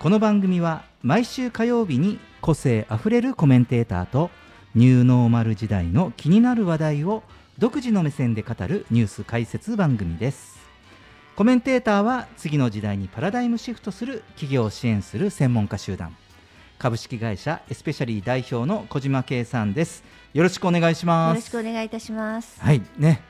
[0.00, 4.30] この番組は毎週火曜日に個性あふれるコメンテーターと
[4.74, 7.22] ニューノーマル時代の気になる話題を
[7.58, 10.58] 独自の目線で語るニュース解説番組です。
[11.36, 16.16] コメンテーターは次の時代にパラダイムシフトする企業を支援する専門家集団。
[16.78, 20.02] 株式会社エスペシャリー代表の小島圭さんです。
[20.32, 21.34] よろしくお願いします。
[21.34, 22.58] よろしくお願いいたします。
[22.58, 23.20] はいね。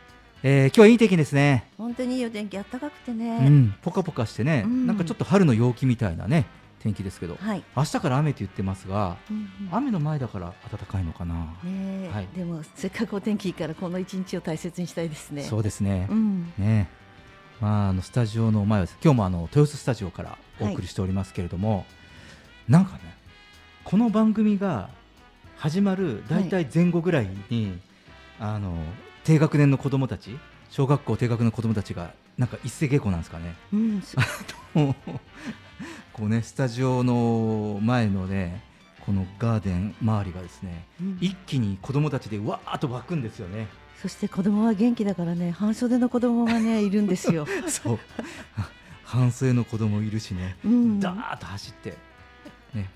[0.45, 1.65] えー、今日はいい天気ですね。
[1.77, 6.47] 本当にいいお天気暖かくてね、うん、ポカポカしてね、うん、なんかちょっと春の陽気みたいなね
[6.81, 15.43] 天気ですけど、はい、明日から雨って言ってますが、うんうん、雨の前だから暖かいのかな、ねはい、でもせっかくお天気いいからこの一日を大切にしたいですね。
[15.45, 16.89] そうですね、うん、ね
[17.61, 21.85] まあ、あのスタジオの前は今日もあの豊洲スタジオからお送りしておりますけれども、はい、
[22.69, 23.01] なんかね
[23.85, 24.89] この番組が
[25.57, 27.79] 始まる大体前後ぐらいに、はい、
[28.55, 28.75] あの
[29.25, 30.39] 低学年の子どもたち
[30.71, 33.55] 小学校低学年の子どもたちがなんか一斉稽古なんですかね。
[33.75, 34.03] うん、
[36.13, 38.63] こうねスタジオの前のね
[39.05, 43.67] このガーデン周りがですね、うん、一気に子どもたちでわーっと湧くんですよね。
[44.01, 47.47] そして子供は元気だからね半袖の子供がね いるんですよ。
[47.69, 47.99] そう。
[49.05, 51.97] 半袖の子供いるしね、うん、ダーッと走って。
[52.75, 52.89] ね。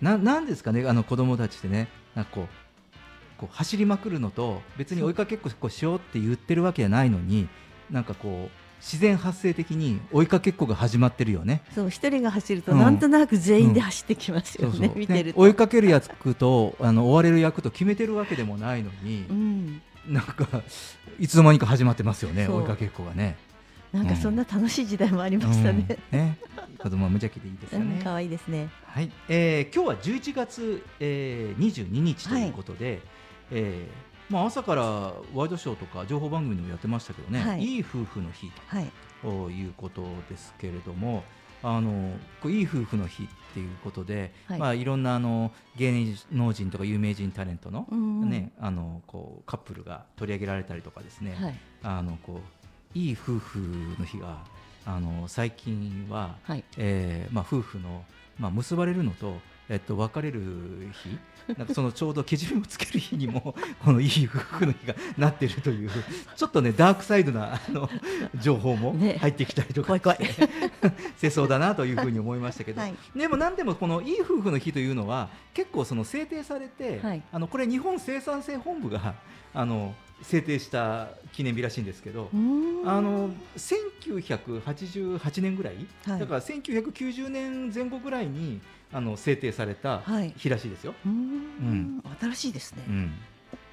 [0.00, 2.48] ななんですかねあの子供たちってねなんかこう
[3.36, 7.48] こう走りまくるのと別に追いかけっこしようって言ってるわけじゃないのに
[7.90, 11.62] なんかこう自然発生的に追いかけっこが始まってるよね。
[11.74, 14.90] そう一人が走るとなんとなく全員で走ってきますよね。
[14.96, 20.62] 見てる追いかける役とあの追われる役と決めてるわけでもないのに、 うん、なんか
[21.18, 23.36] いつの間にか始まってますよね追いかけっこがね。
[23.92, 25.98] なんかそんな楽しい時代もありましたね。
[26.12, 26.38] うん、ね
[26.78, 28.00] 子供は無邪気でいいですよね。
[28.02, 28.68] 可、愛、いいですね。
[28.86, 33.00] はい、えー、今日は11月、えー、22日ということで、はい、
[33.50, 34.82] えー、まあ朝から
[35.34, 38.88] ワイドショーとか情報番組でもやってましたけどね、はい、いい夫婦の日とい。
[39.68, 41.24] うことですけれども。
[41.62, 44.58] あのいい夫婦の日っていうことで、はい。
[44.58, 47.86] まあ、いろんなあの芸能人とか有名人タレントの,、
[48.24, 52.40] ね、あのこうカップルが取り上げられたりとかですね、はい、あのこ
[52.94, 53.58] ういい夫婦
[53.98, 54.38] の日が
[54.86, 58.04] あの最近は、はい、えー、まあ、夫婦の、
[58.38, 59.36] まあ、結ばれるのと
[59.70, 60.40] えっと、別れる
[61.04, 61.16] 日
[61.58, 65.90] なんかそのちょうどけじめをつける日にも このいい夫婦の日がなっているという
[66.36, 67.88] ちょっとねダークサイドなあの
[68.40, 70.52] 情報も入ってきたりとかして、ね、
[71.16, 79.14] 世相だなというふうに思いましたけど、はい、でも何でもこのいい夫婦の日というのは結構その制定されて、はい、あのこれ日本生産性本部が
[79.52, 82.28] あの制定した記念日らしいんですけど
[82.84, 88.60] あの1988年ぐらい、はい、だから1990年前後ぐらいに
[88.92, 90.02] あの制定された
[90.36, 90.94] 日らしいですよ。
[91.04, 92.82] はい、うん、新しいですね。
[92.88, 93.12] うん、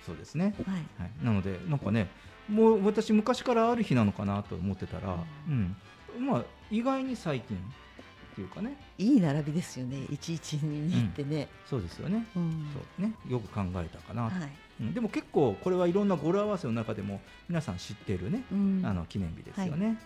[0.05, 0.55] そうですね。
[0.65, 2.09] はい、はい、なのでなんかね、
[2.47, 5.75] もう私昔からある日なのかなと思ってたら、うん、
[6.17, 8.77] うん、まあ意外に最近っていうかね。
[8.99, 10.05] いい並びですよね。
[10.11, 12.27] 一一二二ってね、うん、そうですよね。
[12.35, 14.23] うん、そうね、よく考えたかな。
[14.23, 14.33] はい。
[14.33, 14.49] うん、
[14.79, 17.19] でも結構これはいろんな語呂合わせの中でも
[17.49, 19.87] 皆さん知っているね、うん、あの記念日ですよね。
[19.87, 19.97] はい、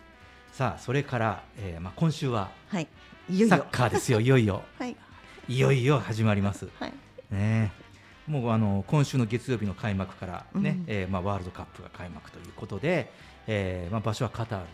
[0.53, 2.88] さあそれから、えー、まあ今週は、はい、
[3.29, 3.57] いよいよ。
[3.57, 4.63] サッカーですよ いよいよ。
[4.79, 4.95] はい。
[5.50, 6.69] いよいよ始まります。
[6.79, 6.94] はい、
[7.31, 7.71] ね。
[8.27, 13.12] もうあの今週の月曜日の開幕からね、うん、えー、まあ、ワールドカップが開幕ということで、
[13.47, 14.67] えーまあ、場所はカタール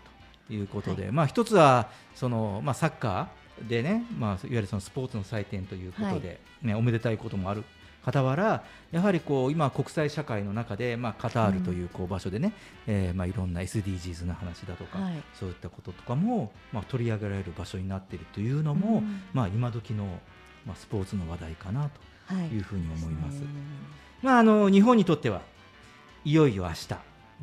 [0.48, 7.64] ということで、はい、まあ、一つはその、まあ、サッカーでね、まあ、いわゆるそのスポーツの祭典ということで、ね、はい、おめでたいこともある
[8.12, 12.54] 傍らやはりこう今、国際社会の中で、まあ、カタールというこう場所でね、
[12.88, 20.20] うん、えー、まあ、いろんな SDGs の話だとか、はい、そういったこととかも、まあ、取り上げられる場所になっているというのも、うん、まあ、今時の
[20.68, 22.60] まあ、スポーツの話題かなとい。
[22.60, 23.38] うふうに思います。
[23.38, 23.48] はい、
[24.22, 25.42] まあ、あの日本にとっては
[26.26, 26.76] いよいよ明日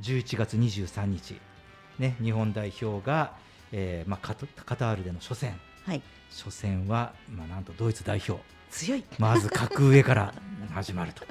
[0.03, 1.41] 11月23日、
[1.99, 3.33] ね、日本代表が、
[3.73, 8.43] えーまあ、カカタールでの初戦、はい、初戦は、まあ、なんとドイツ代表
[8.75, 9.05] 強い。
[9.19, 10.35] まず格上から
[10.73, 11.25] 始まると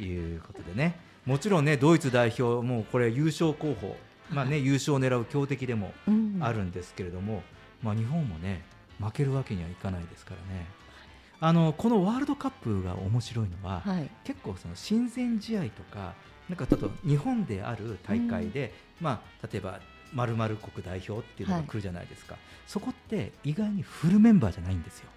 [0.00, 0.98] いうことでね。
[1.24, 3.96] もちろんねドイツ代表もこれ優勝候補、
[4.30, 5.92] まあね、優勝を狙う強敵でも
[6.40, 7.42] あるんですけれども、うん、
[7.82, 8.64] まあ、日本もね
[9.00, 10.66] 負けるわけにはいかないですからね。
[11.40, 16.14] あのこのワールドカップが面白いのは、はい、結構その親善試合とか
[16.48, 19.80] なんかちょっと日本である大会で、うん、まあ、例えば
[20.14, 25.10] 国代表っていうのが来るじゃないですか、はい、そこって意外にフルメンバーじゃないんですよ。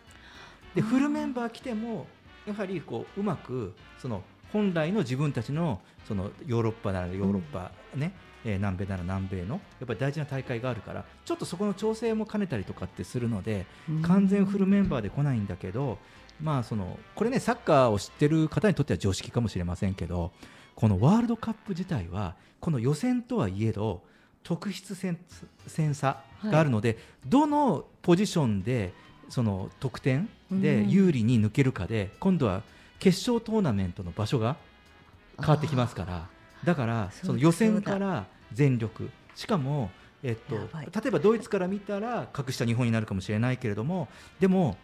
[0.76, 2.08] でフルメンバー来ても
[2.46, 8.14] やはりこううまくその本来の自分たちのそのヨーロッパならヨーロッパね、
[8.46, 13.66] えー南米なら南米のやっぱり大事な大会があるからちょっとそこの調整も兼ねたりとかってするので
[14.02, 15.98] 完全フルメンバーで来ないんだけど、
[16.42, 20.32] まあ、そのこれねサッカーを知ってる方にとっては常識かもしれませんけど
[20.76, 24.02] このワールドカップ自体はこの予選とはいえど
[24.44, 25.20] 特筆戦
[25.68, 28.94] 戦差があるので、どのポジションで
[29.28, 32.64] その得点で有利に抜けるかで、今度は
[33.00, 34.58] 決勝トーナメントの場所が
[35.40, 36.28] 変わってきますから。
[36.64, 39.10] だからその予選から全力。
[39.36, 39.90] しかも、
[40.22, 44.10] えっと例えばドイツから見たら格下日本になるかもしれないけれども
[44.42, 44.76] でも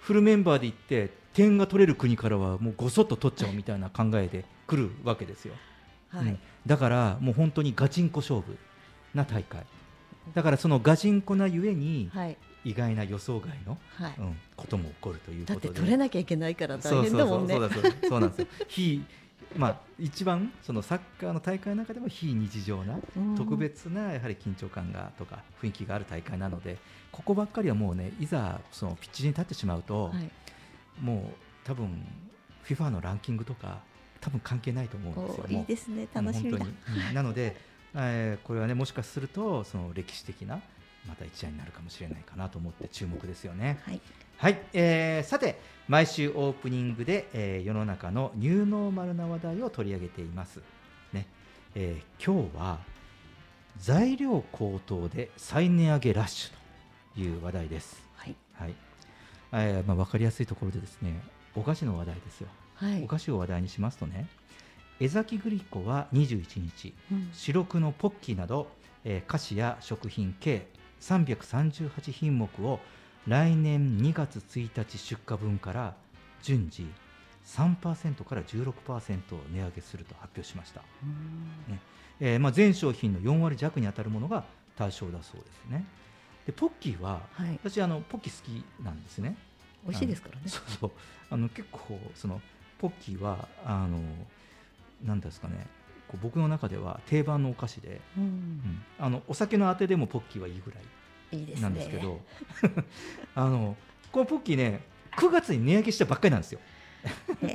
[0.00, 5.52] フルメンバーで行って点が取れる国からはもうごそっと取っちゃおうみたいな考えで来るわけですよ。
[6.08, 6.38] はい、うん。
[6.64, 8.56] だからもう本当にガチンコ勝負
[9.14, 9.66] な大会。
[10.34, 14.14] だからそのガチンコなゆえにはい意外な予想外の、はい。
[14.18, 17.54] うん、ことも起こるというだってことで取れなきゃいけないから大変だもんね。
[17.54, 17.60] そ
[18.16, 18.46] うなんですよ。
[18.66, 19.04] 非
[19.56, 23.36] まあ一番そのサッカーの大会の中でも非日常なうん。
[23.36, 26.78] 特別なやはり緊張感がとか雰囲気がある大会なので
[27.12, 30.30] ここばっかりはもうねいざそのピッチに立ってしまうと、はい。
[31.00, 32.04] もう多分
[32.64, 33.78] FIFA のランキングとか
[34.20, 35.46] 多分関係ないと思うんですよ。
[35.48, 36.08] いいですね。
[36.12, 36.66] 楽しみだ。
[36.66, 37.14] うん。
[37.14, 37.56] なので、
[37.94, 40.60] えーこれはねもしかするとその歴史的な
[41.08, 43.78] また一夜になるかもしれないかなと思って注目ですよね。
[43.84, 44.00] はい
[44.38, 45.58] はい、えーさて
[45.88, 50.60] 毎週オープニングで、えー世の中のニューノーマルな話題を取り上げています。
[51.12, 51.26] ね
[51.74, 52.78] えー今日は
[53.78, 58.02] 材料高騰で再値上げラッシュという話題です。
[58.16, 58.74] はいはい
[59.52, 61.22] えーまあ、分かりやすいところでですね
[61.54, 62.48] お菓子の話題ですよ。
[62.74, 64.26] はいお菓子を話題にしますとね
[65.00, 68.68] 江崎グリコは21日うん白黒のポッキーなど、
[69.04, 70.66] えー菓子や食品計
[71.00, 72.80] 338品目を
[73.26, 75.94] 来年2月1日出荷分から
[76.42, 76.86] 順次
[77.44, 78.72] 3%から16%
[79.52, 81.80] 値上げすると発表しました、うん。
[82.20, 84.44] えーまあ、全商品の4割弱に当たるものが
[84.76, 85.84] 対象だそうですね。
[86.46, 87.58] でポッキーははい。
[87.62, 89.36] 私あのポッキー好きなんですね。
[89.84, 90.42] 美味しいですからね。
[90.46, 90.90] そうそう。
[91.30, 92.40] あの結構その
[92.78, 94.00] ポッキーはあの
[95.04, 95.66] なんですかね
[96.08, 98.24] こう僕の中では定番のお菓子で、うん。
[98.24, 98.82] うん。
[98.98, 102.20] あのお酒のあてでもポッキーはいいぐらいなんですけど
[103.34, 103.76] あの
[104.12, 104.80] このポッキーね
[105.16, 106.60] 9月に値上げしたばっかりなんですよ。
[107.42, 107.46] へ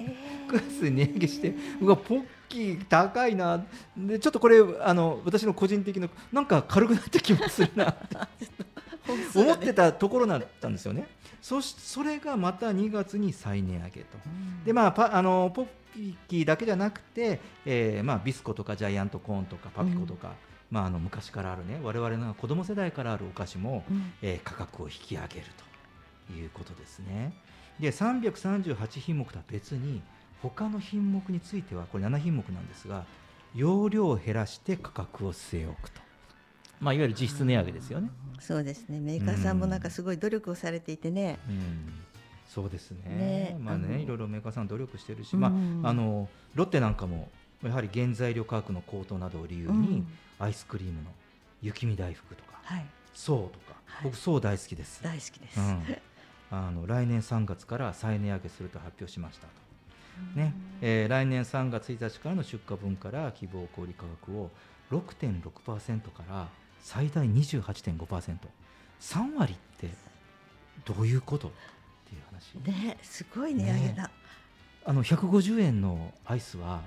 [0.48, 3.64] 9 月に値上げしてうわポッキー高いな。
[3.98, 8.16] でちょっとこれあの私の個人的ななんか軽くなった気もするなって。
[8.16, 8.28] ー
[9.36, 11.08] 思ってたところだったんですよね。
[11.42, 14.18] そしそれがまた2月に再値上げと。
[14.26, 14.64] うん。
[14.64, 15.68] でまあ、パあのポッ
[16.28, 20.34] キーだけじゃなくて、えーまあ、ビスコとかジャイアントコーンとかパピコとか、
[20.70, 24.14] まあ、あの昔からあるね我々の子供世代からあるお菓子も、うん。
[24.22, 25.46] えー価格を引き上げる
[26.28, 27.34] ということですね。
[27.80, 30.02] で338品目とは別に
[30.42, 33.06] 他の品目についてはこれ7品目なんですが
[33.56, 36.02] 容量を減らして価格を据え置くと、
[36.82, 38.10] まあ、いわゆる実質値上げですよね。
[38.40, 39.00] そうですね。
[39.00, 41.38] メーカーさんもなんかすごい努力をされていてね。
[41.48, 41.94] うん。
[42.50, 43.02] そうですね。
[43.06, 43.58] ね。
[43.60, 45.40] まあねいろいろメーカーさん努力してるし、うん。
[45.42, 47.30] まあ、あのロッテなんかも
[47.64, 50.08] やはり原材料価格の高騰などを理由に、うん。
[50.40, 51.12] アイスクリームの
[51.62, 52.86] 雪見大福とかはい。
[53.14, 54.04] そうとか、はい。
[54.06, 55.60] 僕そう大好きです、大好きです。
[55.60, 55.84] うん、
[56.50, 59.54] あの来年3月から再値上げすると発表しましたと、
[60.36, 60.56] ね。
[60.82, 64.50] えー来年3月1日からの出荷分から希望小売価格を
[64.90, 66.50] 6.6%から
[66.82, 69.90] 最大 28.5%3 割って
[70.86, 71.48] どういうこと？
[71.48, 71.52] っ
[72.10, 72.56] ていう話。
[72.78, 74.12] ねすごい値上げだ。
[74.84, 76.82] あの150円のアイスは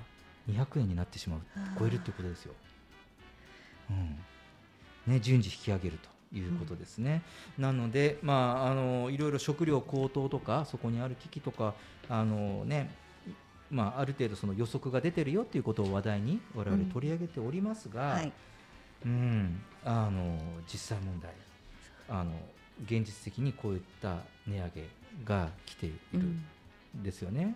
[0.49, 1.39] 200円になってしまう
[1.79, 2.53] 超えるっていうことですよ、
[3.89, 4.17] うん。
[5.13, 5.97] ね、順次引き上げる
[6.31, 7.21] ということですね、
[7.57, 11.73] なので、まあ、あのいろいろ食料高騰とかそこにある危機とか
[12.09, 12.93] あの、ね
[13.71, 18.31] まあ、ある程度その予測が出てるよっていうことを話題に我々取り上げておりますが、はい
[19.05, 20.37] うん、あの
[20.71, 21.31] 実際問題。
[22.07, 22.31] あの
[22.83, 24.87] 現実的にこういった値上げ
[25.23, 26.45] が来ているうん。
[26.99, 27.55] んですよね。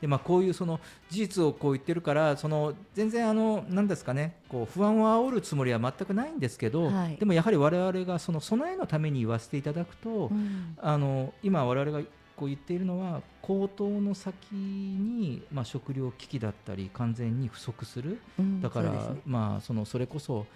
[0.00, 4.36] でまあ、こういうその事実をこう言ってるからその全然あの何ですかね。
[4.48, 7.16] こう不安を煽るつもりは全くないんですけど、はい。
[7.16, 10.76] でもやはり我々がその備えのために言わせていただくと、うん。
[10.78, 12.04] あの今我々が
[12.36, 18.20] こう言っているのは高騰の先に、まあ、食料危機だったり完全に不足する。
[18.38, 18.98] うんだから、ね。
[19.24, 20.46] まあそのそれこそ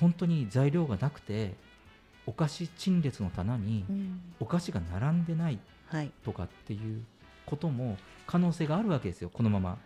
[0.00, 1.54] 本当に材料がなくて
[2.26, 4.20] お菓子陳列の棚にうん。
[4.40, 6.10] お菓子が並んでないはい。
[6.24, 7.04] とかっていう
[7.46, 7.96] ことも
[8.26, 9.30] 可能性があるわけですよ。
[9.32, 9.78] このまま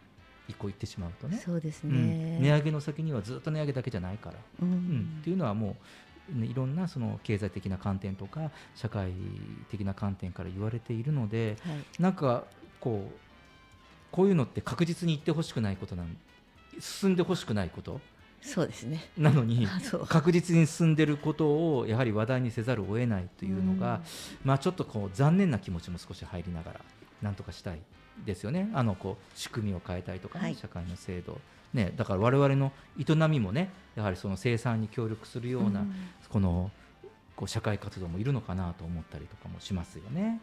[0.48, 1.38] 一個言ってしまうとね。
[1.38, 2.10] そうですうん。
[2.10, 5.18] ね値上げの先にはずっと値上げだけじゃないから、ううん。
[5.20, 5.76] っていうのはも
[6.34, 9.12] うねいろんなその経済的な観点とか社会
[9.70, 12.02] 的な観点から言われているのではい。
[12.02, 12.44] なんか
[12.80, 13.16] こう
[14.12, 16.16] こういうのって確実に言ってほしくないことなん
[16.78, 18.00] 進んでほしくないこと
[18.46, 19.10] そうですね。
[19.18, 19.66] なのに
[20.08, 24.00] 確実に進んでることをやはり話題にせざるを得ないというのが、
[24.44, 26.80] まあ、ちょっとこう残念な気持ちも少し入りながら
[27.20, 27.80] なんとかしたい
[28.24, 28.70] ですよね。
[28.72, 30.54] あのこう仕組みを変えたいとかね、はい。
[30.54, 31.40] 社会の制度、
[31.74, 35.94] ね、だから我々の営みもねやはりその生産に協力するような、うん。
[36.28, 36.70] この
[37.34, 40.40] こう社会活動もいるのかなと思ったりとかもしますよね。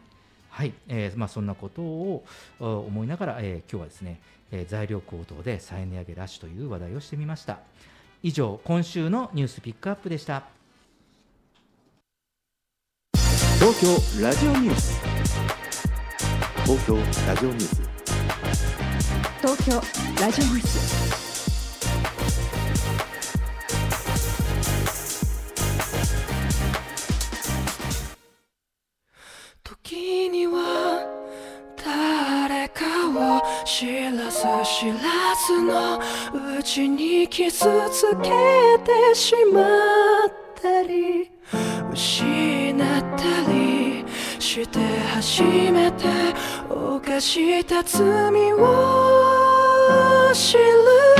[0.50, 2.24] はい、えーまあ、そんなことを
[2.60, 4.20] あ思いながら、えー今日はですね、
[4.52, 7.58] えー材料高騰で再値上げラッシュという話題をしてみました。
[8.26, 10.44] 以上、今週のニュースピックアップでした。
[13.58, 14.98] 東京ラジオニュース。
[16.64, 16.96] 東京
[17.28, 17.82] ラジオニュース。
[19.42, 19.74] 東京
[20.22, 21.23] ラジオニュース
[35.34, 35.98] ずの
[36.58, 37.54] うちに傷
[37.90, 38.30] つけ
[38.84, 41.30] てしまったり
[41.92, 44.04] 失ったり
[44.38, 44.78] して
[45.12, 46.06] 初めて
[46.68, 51.14] 犯した罪を知る。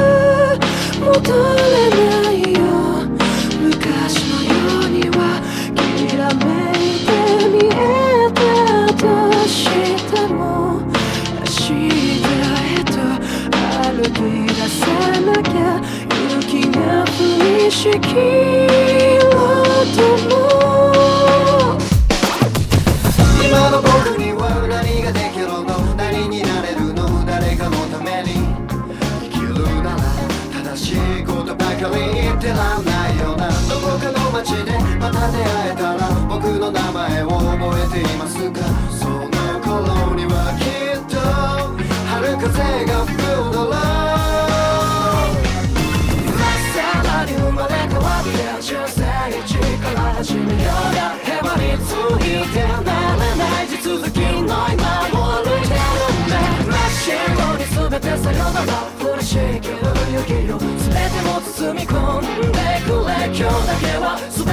[1.04, 2.53] 戻れない
[35.04, 38.63] また出会えたら僕の名前を覚えていますか
[61.56, 62.26] 包み込んで
[62.84, 63.26] くれ。
[63.26, 64.50] 今日だけは全て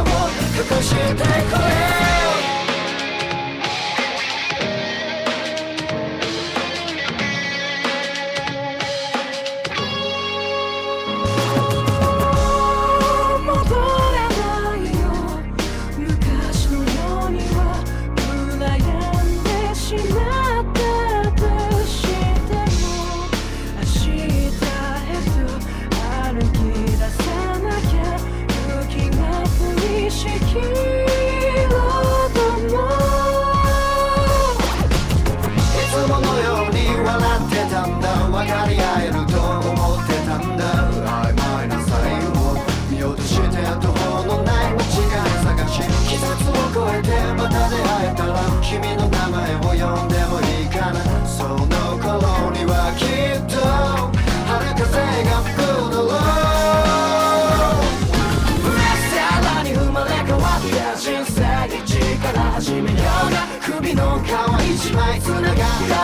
[0.00, 2.19] を隠してくれ。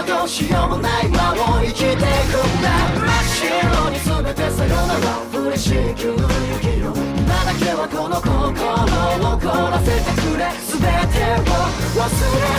[0.03, 2.01] どうしようもないまま生きていくん
[2.63, 6.13] だ真っ白に全てさよなら降りしきる
[6.55, 8.31] 雪よ今だけはこの心
[9.33, 10.67] を凍らせてくれ。
[10.67, 11.57] 全てを
[11.97, 12.07] 忘
[12.41, 12.56] れ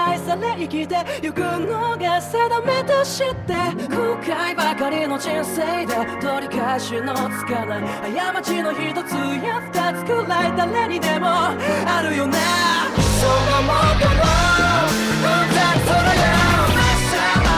[0.00, 3.54] 愛され生きてゆくのが定めとして
[3.94, 7.82] 後悔ばかりの人生で取り返しのつかない
[8.32, 9.12] 過ちの一つ
[9.44, 12.38] や二つくらい誰にでもあるよね。
[13.20, 14.28] そのもともろ
[15.20, 16.32] うんだそれよ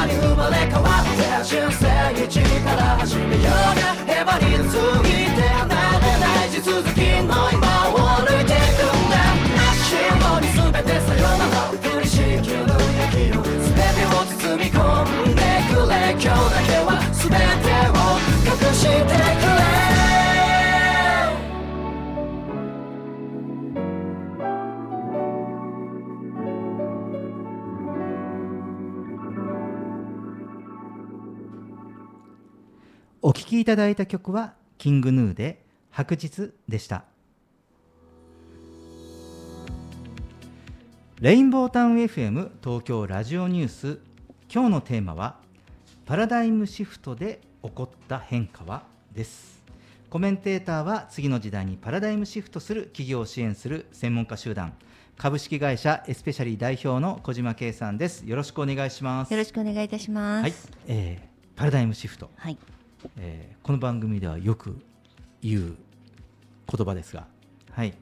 [0.06, 1.80] に生まれ変わって人生
[2.24, 2.26] 一
[2.64, 5.31] から始めようがへばりついて
[33.24, 37.04] お聴きいただいた曲はキングヌーで白日でした。
[41.20, 44.00] レインボータウン FM 東京ラジオニュース。
[44.52, 45.36] 今日のテーマは
[46.04, 48.82] パラダイムシフトで起こった変化は？
[49.12, 49.62] です。
[50.10, 54.72] コメンテーターは次の時代にパラダイムシフトする企業を支援する専門家集団。
[55.16, 58.26] 株式会社エスペシャリー代表の小島圭さんです。
[58.26, 59.32] よろしくお願いします。
[59.32, 60.42] よろしくお願いいたします。
[60.42, 60.54] はい、
[60.88, 62.30] えーパラダイムシフト。
[62.34, 62.58] はい。
[63.18, 64.76] えーこの番組ではよく
[65.40, 65.76] 言う
[66.66, 67.26] 言葉ですが、
[67.70, 67.94] はい。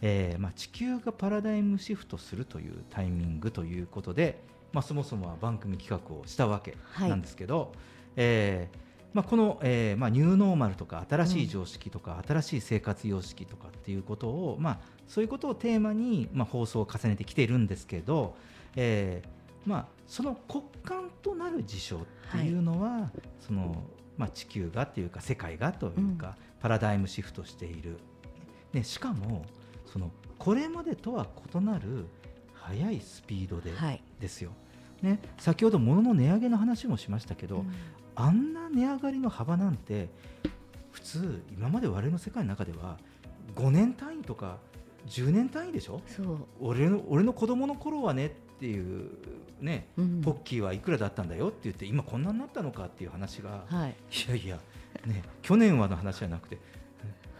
[0.00, 4.40] えーまあ、地球がパラダイムシフトするというタイミングということで、
[4.72, 7.72] まあ、そもそもは番組企画をしたわけなんですけど、
[8.16, 8.78] えー
[9.12, 18.36] まあ、この、えーまあ、ニューノーマルとか新しい常識とか、新しい生活様式とかっていうことを、まあ、そういうことをテーマに、まあ、放送を重ねてきているんですけど、
[18.76, 19.28] えー
[19.68, 23.82] まあ、その骨幹となる事象っていうのは、その
[24.18, 27.96] まあ、地球がっていうか世界がというか、パラダイムシフトしている、
[28.74, 29.46] ね、しかも
[29.86, 32.06] そのこれまでとは異なる
[32.52, 34.02] 速いスピードで、はい。
[34.20, 34.50] ですよ、
[35.00, 37.72] ね、先ほど物の値上げの話もしましたけど、うん。
[38.16, 40.08] あんな値上がりの幅なんて
[40.90, 42.98] 普通今まで我々の世界の中では
[43.54, 44.58] 5年単位とか
[45.06, 46.02] 10年単位でしょ？
[46.08, 46.38] そう。
[46.60, 49.10] 俺の俺の子供の頃はねっていう
[49.60, 50.20] ねうん。
[50.20, 53.90] ポッキーはいくらだったんだよって言って今こんなになったのかっていう話が、はい。
[53.90, 54.58] いやいや、
[55.06, 56.58] ね、去年はの話じゃなくて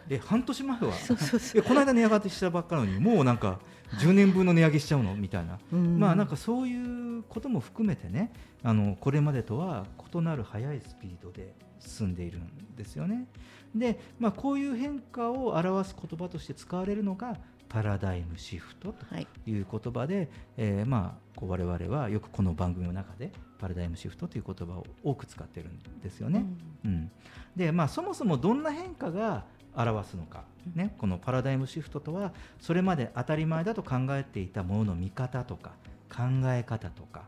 [0.09, 0.93] え半年前は？
[0.93, 1.61] そうそうそう。
[1.61, 3.59] えこの間値上がりしたばっかのにもうなんか
[3.99, 5.13] 10年分の値上げしちゃうの？
[5.15, 5.99] みたいな、うん。
[5.99, 8.31] まあなんかそういうことも含めてね
[8.63, 13.27] あのこれまでとは異なる速いスピードで進んでいるんですよね。
[13.75, 17.37] で、まあ、こういう変化を表す言葉として使われるのが
[17.69, 19.27] パラダイムシフトとはい。
[19.45, 26.45] いう言葉で、えーまあ、こう我々はよくこの番組の中でパラダイムシフトという言葉を多く使ってるんですよね。
[26.83, 27.11] うん
[27.55, 30.43] でまあ、そもそもどんな変化が表すのか、
[30.75, 35.73] ね、このパラダイムシフトとはそれまで当たり前だと考えていたものの見方とか
[36.09, 37.27] 考え方とか、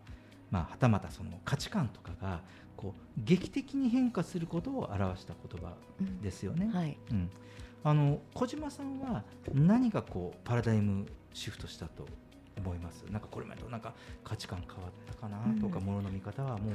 [0.49, 2.41] まあ、はたまたその価値観とかが
[2.75, 6.69] こう劇的に変化することを表した言葉うんですよね。
[6.73, 6.97] はい。
[7.11, 7.29] うん、
[7.83, 12.05] あの小島さんは何がこうパラダイムシフトしたと
[12.57, 13.03] 思います。
[13.09, 16.73] なんかこれまでとなんか価値観変わったかなとか、うんものの見方はもう、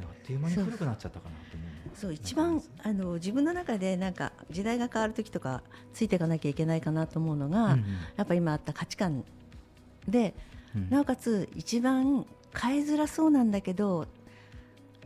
[0.00, 5.62] あっという間に古くなっちゃったかなと思うそう一番あの自分の中でなんか時代が変わる時とか
[5.94, 7.84] ついていかなきゃいけないかなと思うのが、うんうん
[8.16, 9.24] やっぱ今あった価値観
[10.08, 10.34] で
[10.74, 14.06] うんなおかつ一番変えづらそうなんだけど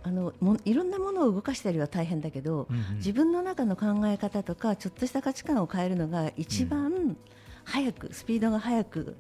[0.02, 2.96] あのもいろんなものを動かしたりは大変だけど、うんうん。
[2.96, 7.16] 自分の中の考え方とかちょっとした価値観を変えるのが一番
[7.64, 9.16] 早く、スピードが速く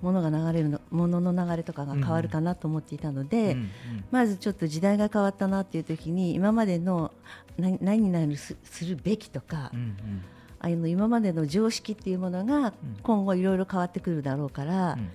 [0.00, 3.70] ものが流れるのものの流れとかが変わるかなと思っていたので、うんうん。
[4.10, 7.12] まずちょっと時代が変わったなっていう時に今までの
[7.56, 9.96] 何何々すするべきとか、うんうん。
[10.58, 15.10] あの今までの常識っていうものが今後いろいろ変わってくるだろうから、うん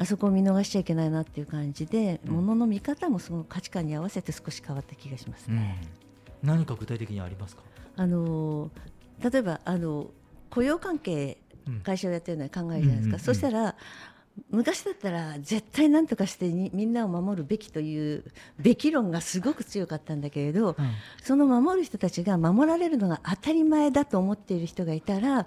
[0.00, 2.32] あそこを見逃しちゃいけないなっていう感じで、うん。
[2.36, 5.56] ものの見方もその価値観に合わせて少し変わった気がしますうん。
[5.56, 5.78] ね。
[6.42, 7.62] 何か具体的にありますか、
[7.96, 8.70] あの
[9.22, 10.10] 例えばあの
[10.48, 11.36] 雇用関係
[11.66, 11.80] うん。
[11.80, 13.18] 会社をやってるのは考えるじゃないですか、うんうんうん。
[13.20, 13.76] そしたら
[14.50, 18.24] 昔だったら絶対何とかしてにみんなを守るべきという
[18.58, 20.90] べき論がすごく強かったんだけれど、うん。
[21.22, 25.46] その守る人たちが守られるのが当たり前だと思っている人がいたら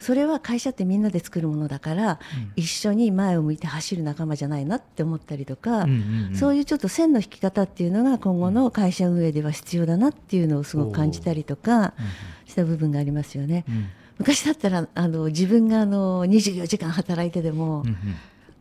[0.00, 2.18] それは会社ってみんなで作るものだから、
[2.56, 5.86] 一緒に前を向いて走る仲間じゃないなって思ったりとか、
[6.34, 11.92] そういうちょっと線の引き方っていうのが今後の会社運営では必要だなっていうのをすごく感じたりとか
[12.46, 13.64] した部分がありますよね。
[13.68, 13.88] うん
[14.20, 17.84] 昔だったらあの自分があの24時間働いてでも、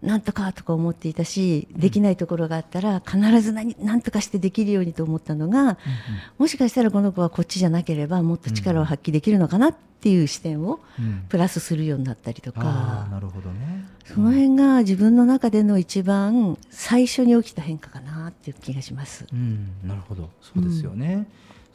[0.01, 5.77] なんとかとか思っていたしできないところがあったら必ず何何とかしてできるようにと思ったのが、
[6.37, 11.25] もしかしたらこの子はこっちじゃなければもっと力を発揮できるのかなっていう視点をうん。
[11.27, 12.61] プラスするようになったりとあか。
[12.63, 13.85] あなるほどね。
[14.05, 19.25] その辺が自分の中での一番最初に起きた変化かなっていう気がします。
[19.31, 21.27] うん、なるほど、そうですよね。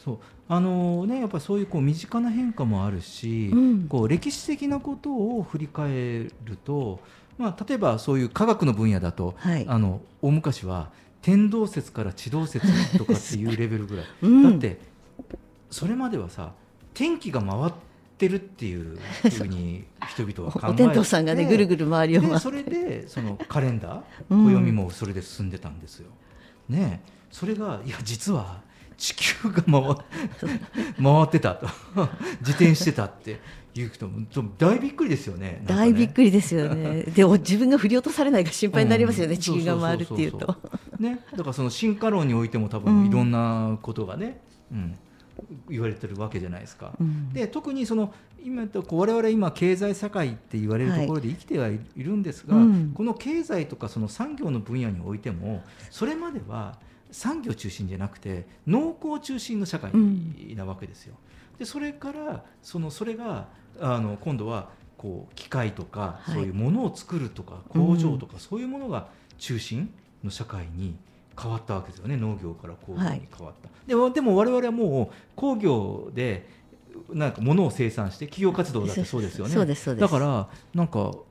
[0.02, 3.88] そう、あのね、やっぱりそういうこう身近な変化もあるし、うん。
[3.88, 7.00] こう歴史的なことを振り返ると、
[7.38, 9.64] まあ例えばそういう科学の分野だと、はい。
[9.68, 10.90] あの大昔は
[11.22, 14.06] 天動説から地動説とかっていうレベルぐらい。
[14.22, 14.42] うん。
[14.42, 14.78] だって
[15.70, 16.52] それまではさ、
[16.92, 17.72] 天気が回っ
[18.18, 18.98] てるっていう
[19.30, 20.82] ふうに人々は考えて。
[20.84, 24.44] お天道さんがねぐるぐる回りを回それでそのカレンダー うん。
[24.44, 26.10] 暦もそれで進んでたんですよ。
[26.68, 27.12] ねえ。
[27.30, 28.62] それがいや実は
[28.96, 29.72] 地球が回
[31.02, 31.66] 回ってたと。
[32.40, 33.40] 自転してたって
[33.80, 34.26] いう人も
[34.58, 35.46] 大びっくりですよね。
[35.46, 35.62] ね。
[35.66, 37.02] 大びっくりですよね。
[37.02, 39.40] でも自分が振り落とされないか心配になりますよね、うん。
[39.40, 40.56] 地球が回るっていうと。
[40.98, 42.84] ね、だからその進化論においても多うん。
[42.84, 44.94] 分いろんなことがね、うん。
[45.68, 46.92] 言われてるわけじゃないですか。
[47.00, 47.32] うん。
[47.32, 52.92] で特にその今とこう我々今経済社会って言われるところで生きてはいるんですが、うん。
[52.94, 56.78] この経済とかその産業の分野においてもそれまでは
[57.10, 59.92] 産業中心じゃなくて農耕中心の社会
[60.54, 61.14] なわけですよ。
[61.58, 63.48] でそれからそのそれが
[63.80, 66.34] あの今度はこう機械とか、はい。
[66.34, 69.08] そういうものを作るとか工場とか、そういうものが
[69.38, 70.96] 中心の社会に
[71.40, 72.16] 変わったわけですよね。
[72.16, 76.48] 農業から工業に変わった、でもでも我々はもう工業で
[77.10, 79.54] なんか物を生産して企業活動だってそうですよね。
[79.96, 81.26] だからなんかお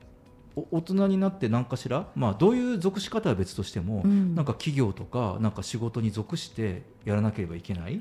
[0.56, 4.34] 大人になって何かしら、まあ、どういう属し方は別としても、うん。
[4.34, 8.00] なんか企業とかなんか仕事に属してやらなければいけないっ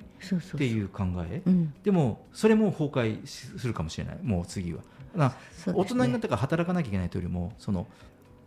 [0.58, 1.42] ていう考え。
[1.46, 1.74] うん。
[1.84, 4.20] でもそれも崩壊しするかもしれない。
[4.22, 4.82] もう次は。
[5.16, 5.36] な
[5.66, 7.86] 大人になってから働かなきゃいけないというよりもその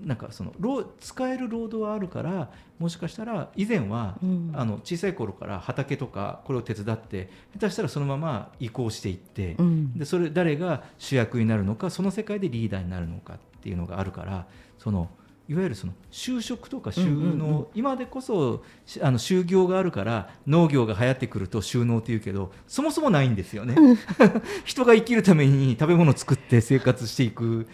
[0.05, 4.53] なんかその労使える労働はあるからもしかしたら以前は、うん。
[4.55, 9.99] あの小さい頃から畑とかこれを手伝って下手したらそのまま移行していって、うん。
[9.99, 14.46] でそれ誰が主役になるのかその世界でリーダーになるのかっていうのがあるから
[14.79, 15.09] その
[15.48, 17.59] いわゆるその就職とか収納、うんうん。
[17.59, 23.74] うん今でこそしあの就業があるから農業が流行ってくると収納っていうけどそもそもないんですよね。
[24.64, 27.66] 人が生きるために食べ物を作って生活していく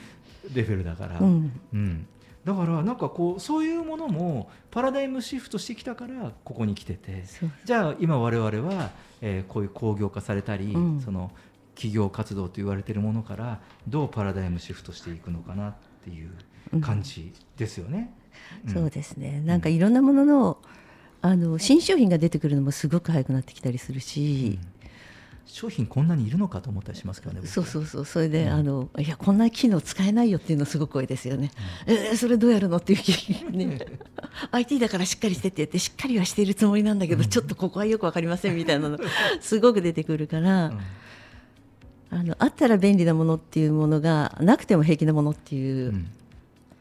[0.54, 1.18] レベルだから。
[1.20, 1.52] うん。
[1.72, 2.06] うん、
[2.44, 7.24] だからなんかこうそういうものもパラダイムシフトしてきたからここに来てて。
[7.64, 11.00] じゃあ今我々は、えーこういう工業化されたり、うん。
[11.00, 11.30] その
[11.74, 18.14] 企業活動と言われているものからどうパラダイムシフトしていくのかなっていう感じですよね。
[18.68, 18.72] ん。
[18.72, 19.40] そうですね。
[19.44, 20.58] なんかいろんなものの
[21.20, 24.58] あの新商品が出てくるのもすごく早くなってきたりするし、
[25.46, 27.40] 商品こんなにいるのかと思ったりしますけどね。
[27.40, 27.48] 僕。
[27.48, 28.04] そうそうそう。
[28.04, 28.52] それで、うん。
[28.52, 31.50] あのいやこんな機能使えないよっていうのすごく多いですよね、
[31.86, 33.78] えーそれどうやるのっていう気ね
[34.50, 38.98] IT だからしっかりしてって言ってしっかりはしているつもりなんだけど、ちょっとここはよくわかりませんみたいなの
[39.40, 40.78] すごく出てくるから、うん
[42.12, 46.10] あのあったら便利なものっていうものがなくても平気なものっていううん。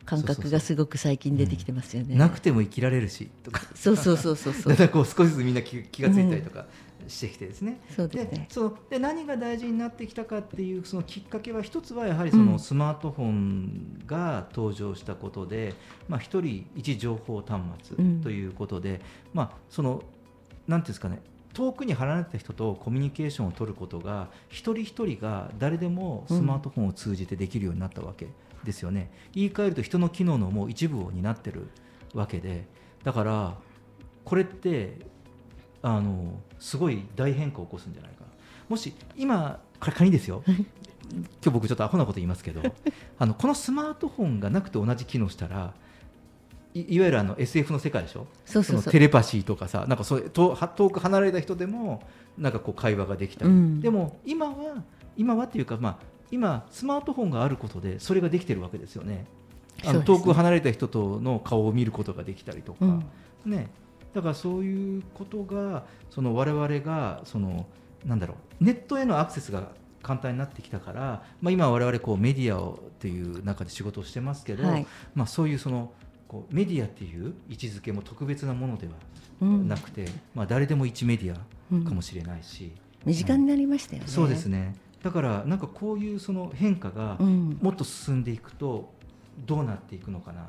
[0.04, 2.16] 感覚がすごく最近出てきてますよね。
[2.16, 3.62] なくても生きられるしとか。
[3.76, 4.76] そうそうそうそうそう。
[4.76, 6.66] だこう少しずつみんな気気がついたりとか
[7.08, 7.80] してきてですね。
[7.96, 8.30] そうですね。
[8.32, 12.60] でそので何が大事になってきたかっていうそのきっかけは一つはやはりそのうん。
[12.60, 15.76] スマートフォンが登場したことで、
[16.10, 18.22] まあ、一人一情報端末うん。
[18.22, 19.00] ということで、
[19.34, 20.04] まあ、その
[20.68, 21.22] なんていうんですかね
[21.54, 28.28] 遠くに離れた人とコミュニケーションを取ることが一人一人が誰でもスマートフォンを通じてできるようになったわけ
[28.64, 31.68] ですよね、言い換えると人の機能のもう一部を担ってる
[32.14, 32.68] わけで
[33.04, 33.56] だから
[34.24, 35.00] これって
[35.82, 38.28] あのすごい大変化を起こすんじゃないかな。
[38.70, 40.44] もし今仮にですよ。
[41.12, 42.62] 今日僕ちょっとアホなこと言いますけど
[43.20, 45.74] あのこのスマートフォンがなくて同じ機能したら
[46.74, 48.28] いいわゆるあの SF の世界でしょ？
[48.46, 52.02] そうそうテレパシーとかさなんかそう遠は遠く離れた人でも
[52.38, 53.82] なんかこう会話ができたり、うん。
[53.82, 54.84] でも今は
[55.18, 55.98] 今はっていうか、まあ、
[56.32, 59.26] 今スマートフォンがあることでそれができてるわけですよね。
[59.84, 60.02] ね。
[60.06, 63.04] 遠く離れた人との顔を見ることができたりとか、うん。
[63.46, 63.70] ね、
[64.14, 67.66] だからそういうことがその我々がその
[68.06, 69.70] なんだろうネットへのアクセスが
[70.02, 74.88] 簡単になってきたから、まあ、今我々こうメディアをっていう中で仕事をしてますけど、はい。
[75.14, 75.92] まあ、そういうその
[76.32, 78.94] こうメディアっていう位置づけも特別なものでは
[79.42, 79.68] うん。
[79.68, 82.72] なくて、まあ、誰でも一メディアかもしれないし、
[83.06, 84.08] 身近になりましたよね。
[84.08, 84.76] そうですね。
[85.04, 87.60] だからなんかこういうその変化がうん。
[87.62, 88.94] もっと進んでいくと
[89.46, 90.48] どうなっていくのかな。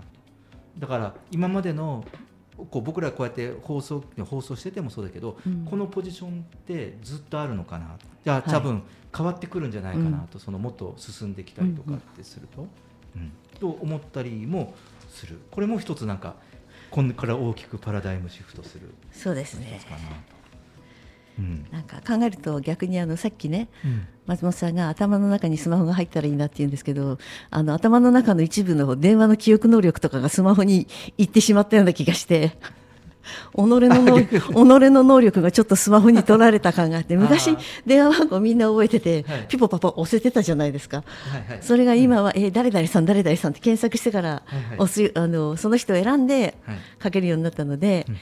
[0.78, 2.04] だから今までの
[2.70, 5.64] こう僕らこうやって放送放送しててもそうだけど、うん。
[5.64, 7.96] このポジションってずっとあるのかな。
[8.24, 8.50] じゃあはい。
[8.50, 8.84] 多分
[9.16, 10.28] 変わってくるんじゃないかなうん。
[10.28, 12.68] と、そのもっと進んできたりとかってすると、
[13.16, 13.32] うん。
[13.58, 14.74] と思ったりも
[15.12, 15.38] する。
[15.50, 16.34] これも一つなんか
[16.90, 18.94] これから大きくパラダイムシフトする。
[19.12, 19.80] そうですね。
[21.38, 21.66] うん。
[21.70, 24.06] なんか考えると逆にあのさっきねうん。
[24.26, 27.18] 松本さんが頭の中にスマホが入ったらいいなって言うんですけど
[27.50, 30.86] あの頭の中の一部の電話の記憶能力とかがスマホに
[31.18, 32.52] 行ってしまったような気がして
[33.54, 37.56] 己の能己の能力がちょっとスマホに取られた感があって昔
[37.86, 39.46] 電話番号みんな覚えてて、はい。
[39.48, 40.98] ピポパパ押せてたじゃないですか。
[40.98, 41.62] はいはい。
[41.62, 45.12] それが今は、えー誰々さん誰々さんって検索してからはいはい。
[45.14, 46.76] あのその人を選んではい。
[46.98, 48.16] かけるようになったので、うん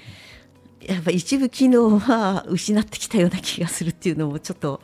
[0.81, 4.81] やっぱ一部機能は失ってきたような気がするっていうのもちょっと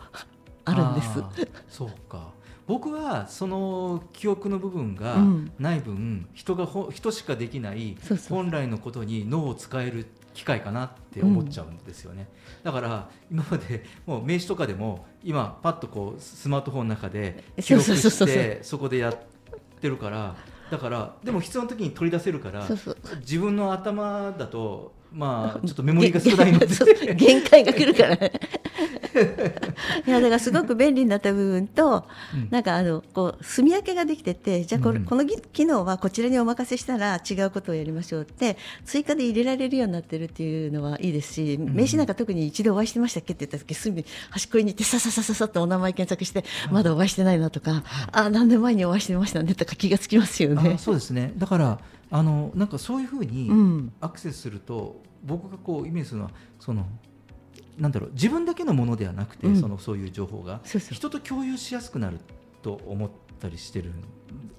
[0.66, 1.46] あるんです。
[1.68, 2.35] そうか
[2.66, 5.52] 僕はその記憶の部分がうん。
[5.58, 7.96] ない分、人がほ人しかできない
[8.28, 12.28] 本来のことに脳を使える機会かなって思っちゃうんですよね、
[12.62, 18.28] だから今までもう名刺とかでも今パッとこうスマートフォンの中で記録そうそうそうそう。
[18.28, 19.18] してそこでやっ
[19.80, 20.36] てるから。
[20.68, 22.66] だからでも必要な時に取り出せるから
[23.20, 27.14] 自分の頭だとまあちょっとメモリーが少ないので。
[27.14, 28.16] 限界が来るから。
[28.16, 28.32] ね
[30.06, 32.48] いやだからすごく便利になった部分と、うん。
[32.50, 35.04] なんかあのこう住み分けができててじゃあこれ、うん。
[35.06, 50.74] このぎ機能はこちらにお任せしたら違うことをやりましょうって追加で入れられるようになってるっていうのはいいですし、名刺なんか特に一度お会いしてましたっけって言った時すぐに端っこに行ってさささささっとお名前検索して、まだお会いしてないなとか、あ何年前にお会いしてましたねとか気がつきますよね。
[50.74, 50.78] あ。
[50.78, 51.32] そうですね。
[51.38, 51.78] だから
[52.10, 53.92] あのなんかそういうふうにうん。
[54.00, 56.86] アクセスすると、僕がこうイメージするのはその
[57.78, 59.60] なんだろう自分だけのものではなくて、うん。
[59.60, 62.18] そのそういう情報が人と共有しやすくなる
[62.62, 63.92] と思ったりしてる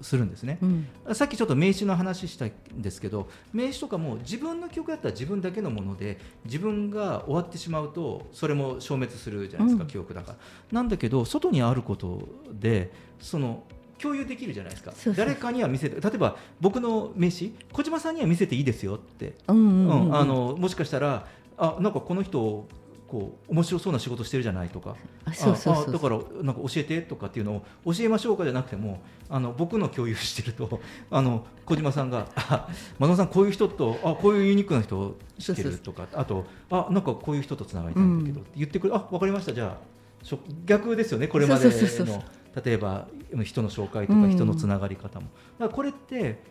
[0.02, 0.88] するんですね、うん。
[1.16, 9.90] さっきちょっと名刺の話したんですけど名刺とかも自分の記憶だったら自分だけのもので自分が終わってしまうとそれも消滅するじゃないですか、うん。
[9.90, 10.38] 記憶だから。
[10.72, 13.64] なんだけど外にあることでその
[14.02, 14.94] 共有できるじゃないですか。
[15.16, 22.68] 誰かには見せて例えば僕の名刺小島さんには見せていいですよって、もしかしたらあなんかこの人
[23.08, 24.96] こう面白そうな仕事してるじゃないとか。
[25.26, 30.80] あだからなんか教えてとかっていうのを教えましょうかじゃなくてもあの僕の共有してると
[31.12, 39.54] あの小島さんが「あ松野さんこういう人とあこういうユニークな人知ってる」とかあと「あなんかこういう人とつながりたいんだけど」って言ってくる「あわかりました。
[39.54, 39.98] じゃあ
[40.66, 42.24] 逆ですよねこれまでの
[42.64, 43.08] 例えば
[43.44, 45.28] 人の紹介とかうん人のつながり方も。
[45.60, 46.42] だからこれって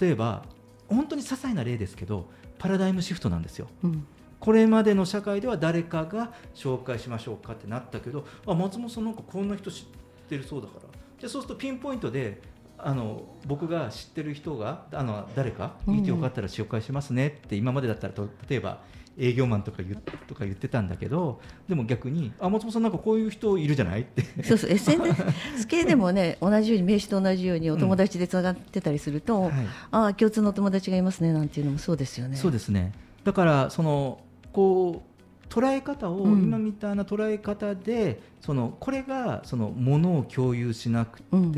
[0.00, 0.44] 例えば
[0.88, 2.26] 本当に些細な例ですけど
[2.58, 3.68] パラダイムシフトなんですよ。
[3.84, 4.06] うん
[4.40, 9.84] これまでの社会では誰かが紹介しましょうかってなったけどあ松本さんなんかこんな人知っ
[10.30, 10.80] てるそうだから
[11.18, 12.40] じゃあそうするとピンポイントで
[12.78, 18.80] あの僕が知ってる人があの誰かうん見てよかったら紹介しますねって今までだったらと例えば
[19.18, 19.96] 営業マンとか言う
[20.26, 24.02] とか言ってたんだけどでも逆にあ松本さんなんかこういう人いるじゃない？
[24.02, 24.22] って。
[24.44, 29.52] そうそう SNS 系でもね同じように名刺と同じようにお友達でつながってたりすると、はい。
[29.90, 32.36] ああ共通のお友達がいますねなんていうのもそうですよね。
[32.36, 32.92] そうですね。
[33.24, 34.20] だからその
[34.52, 36.42] こう捉え方を、うん。
[36.44, 41.52] 今みたいな捉え方でそのこれがそのものを共有しなくて、うん。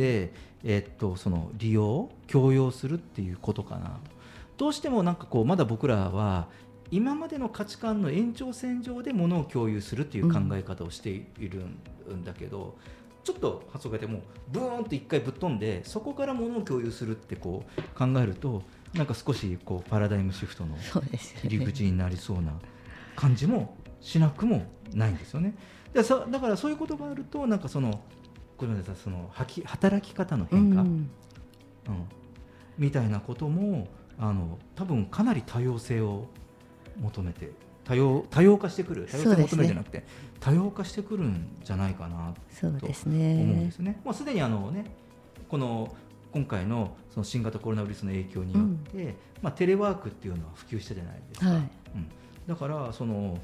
[0.65, 3.99] えっとその利用強要するっていうことかな
[4.57, 6.47] どうしてもなんかこうまだ僕らは
[6.93, 11.65] 今までの価値観の延長線上でものを共有するっていう考え方をしている
[12.15, 12.77] んだけど、
[13.25, 20.77] ちょっと発想がでもうブーンと一回ぶっ飛んでそこからものを共有するってこう考えるとなんか少しこうパラダイムシフトの
[21.45, 22.53] 入り口になりそうな
[23.17, 25.55] 感じもしなくもないんですよね。
[25.95, 28.03] でそだからそういうことがあるとなんかその
[28.59, 31.09] ごめんなさいそのはき働き方の変化、ううんん
[32.77, 36.27] みたいなこともあの多分かなり多様性を
[37.01, 37.51] 求めて
[37.85, 40.05] 多様多様化してくる多様性を求めるんじゃなくて、
[40.41, 43.79] 多様化してくるんじゃないかなそうです思うんでねす。
[43.81, 44.01] ね。
[44.05, 44.85] もうすでにあのね
[45.49, 45.95] この
[46.33, 51.47] 今回のその新型コロナウイルスの影響によって、まあテレワークっていうのは普及したじゃないですか。
[51.47, 52.09] はいうん、
[52.47, 53.39] だからその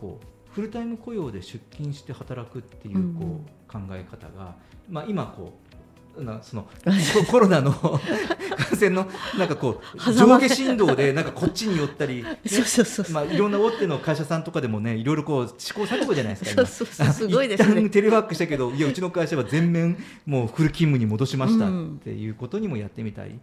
[0.00, 4.56] こうフルタイム雇用で出勤して働くっていうこう、うん考え方が、
[4.88, 5.67] まあ今こう
[6.24, 6.66] なその
[7.14, 12.24] コ コロナの 感染のなんかこう上下振動でなんかこっちに寄ったり、
[13.12, 16.66] まあいろんな大手の会社さんとかでもねいろいろこう試行錯誤じゃないですか。
[16.66, 17.28] そう今そうそう。
[17.28, 17.90] すごいです一旦ね。
[17.90, 23.38] テレワークしたけどいやうちの会社は全面もうフル勤務に戻しましたうんっていうことにもやってみたい、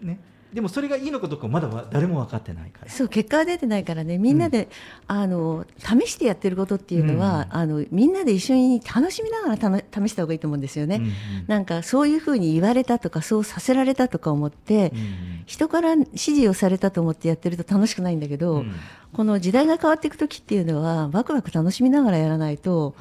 [0.00, 0.18] ね、
[0.52, 2.90] でもそれがいいのかどうかまだは誰も分かってないから。
[2.90, 4.18] そう結果が出てないからね。
[4.18, 4.68] みんなで、
[5.06, 7.56] あの試してやってることっていうのは、うん。
[7.56, 10.96] あのみんなで一緒に楽しみながらたの試した方がいいと思うんですよね。
[10.96, 11.12] うんうん。
[11.46, 15.42] なんかそういうふうに言われたとかそうさせられたとか思って、うんうん。
[15.46, 18.74] 人から指示をされたと思ってやってると楽しくないんだけど、うん。
[19.14, 22.94] この時代が変わっていく時っていうのはワクワク楽しみながらやらないと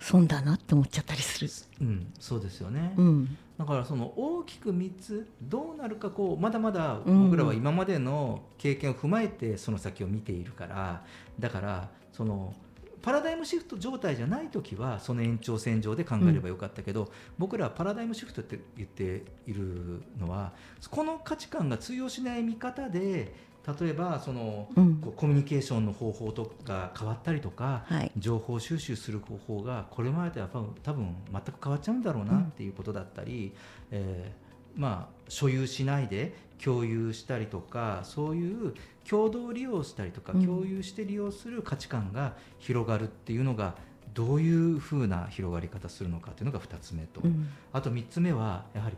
[0.00, 1.48] 損だなって思っちゃったりする。
[1.80, 7.24] うん、そうですよね、うんだからその大きく3つどうなるかこうまだまだうん。
[7.24, 11.04] 僕らは今までの経験を踏まえてその先を見ているから
[11.38, 12.54] だからその
[13.02, 20.52] パラダイムシフト状態じゃない時はその延長線上で考えればよかったけど、僕らはパラダイムシフトって言っているのは
[20.90, 23.32] この価値観が通用しない見方で
[23.80, 24.96] 例えばその、うん。
[25.16, 28.12] コミュニケーションの方法とか変わったりとか、はい。
[28.16, 30.48] 情報収集する方法がこれまでとは
[30.82, 33.52] 多分全く変わっちゃうんだろうなっていうことだったり、
[33.90, 38.74] えーまあ所有しないで共有したりとかそういう
[39.08, 40.46] 共同利用したりとか、うん。
[40.46, 43.74] 共有して利用する価値観が広がるっていうのが
[44.14, 47.48] どういうふうな広がり方するのかというのが2つ目と、うん。
[47.72, 48.96] あと3つ目はやはり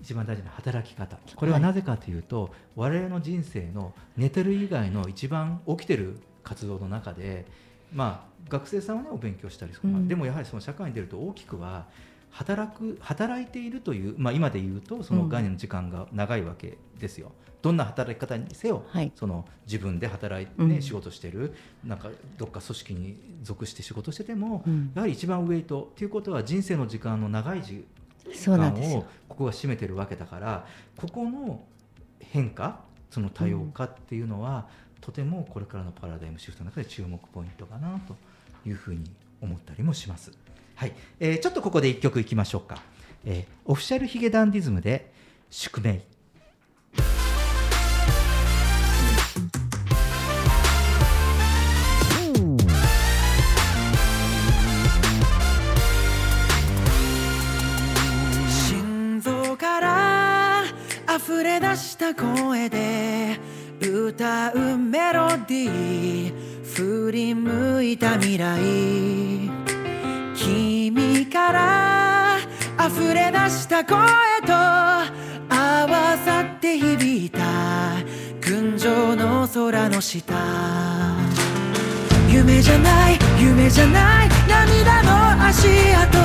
[0.00, 1.18] 一番大事な働き方。
[1.34, 7.44] これはなぜかというと、我々の人生の寝てる以外の一番起きてる活動の中で
[7.92, 10.08] まあ学生さんはねお勉強したりうん。
[10.08, 11.86] でもやはりその社会に出ると大きくは
[12.30, 17.32] 働く働いているという、まあ、今で言うとその概念の時間が長いわけですよ。
[17.62, 19.10] どんな働き方にせよ、はい。
[19.16, 20.82] その自分で働いて、ねうん。
[20.82, 21.54] 仕事してる。
[21.82, 24.92] なんかどっか組織に属して仕事してても、うん。
[24.94, 27.84] やはり一番ウェイトということは人生の時間の長い時
[28.34, 31.64] そうなん間をここが占めてるわけだからここの
[32.20, 34.66] 変化その多様化っていうのは、
[35.00, 38.16] とてもこれからのパラダイムシフトの中で注目ポイントかなと
[38.68, 39.10] いうふうに
[39.40, 40.32] 思ったりもします。
[40.74, 42.82] はい、えーちょっとここで一曲いきましょうか。
[43.24, 45.12] えーオフィシャルヒゲダンディズムで
[45.50, 46.15] 宿命。
[61.26, 63.40] 溢れ出した声で
[63.80, 68.60] 歌うメロディー振り向いた未来。
[70.36, 72.38] 君から
[72.78, 73.96] 溢れ出した声
[74.46, 77.40] と合わさって響いた
[78.40, 80.32] 群青の空の下。
[82.30, 86.18] 夢じゃない夢じゃない涙の足跡。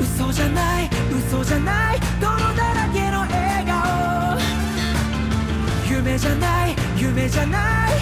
[0.00, 0.90] 嘘じゃない
[1.28, 2.11] 嘘じゃない
[6.12, 7.92] 夢じゃない夢じゃない。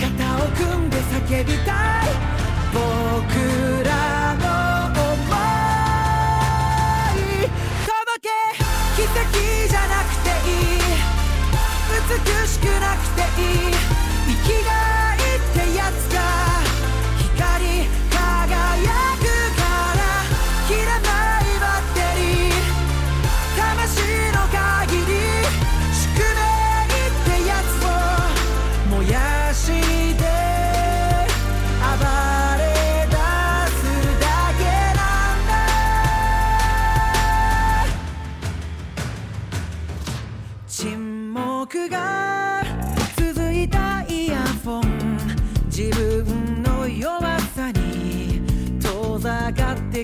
[0.00, 1.72] 肩を組んで叫びた
[2.04, 2.06] い。
[2.72, 2.78] 僕
[3.84, 3.90] ら
[4.36, 4.44] の
[4.94, 5.02] 想
[7.16, 7.50] い。
[7.90, 8.28] 届け。
[8.94, 9.34] 奇跡
[9.68, 10.86] じゃなくていい。
[11.90, 13.44] 美しくなくてい
[13.90, 13.93] い。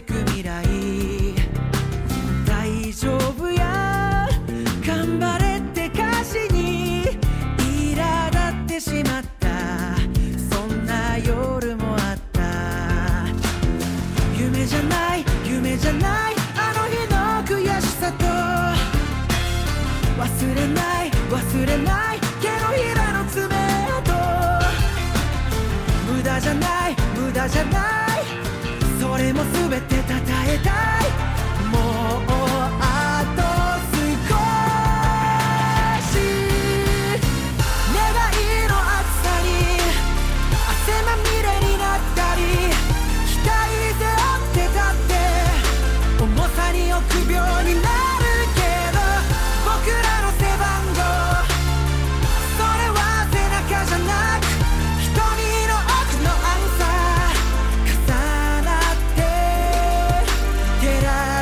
[0.03, 0.65] く未来。
[2.47, 4.29] 大丈夫や。
[4.87, 7.19] 頑張れって歌詞に
[7.59, 9.97] 苛立ってしまった。
[10.55, 12.41] そんな夜もあった。
[14.39, 16.35] 夢じゃない夢じゃない。
[16.57, 18.25] あの日の悔しさと。
[20.21, 22.21] 忘れない忘れない。
[22.41, 23.55] 手のひらの爪
[24.05, 24.13] 痕。
[26.13, 28.10] 無駄じゃない無駄じゃない。
[29.21, 30.03] 俺も全て称
[30.49, 31.30] えたい。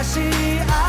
[0.08, 0.20] し
[0.66, 0.87] 合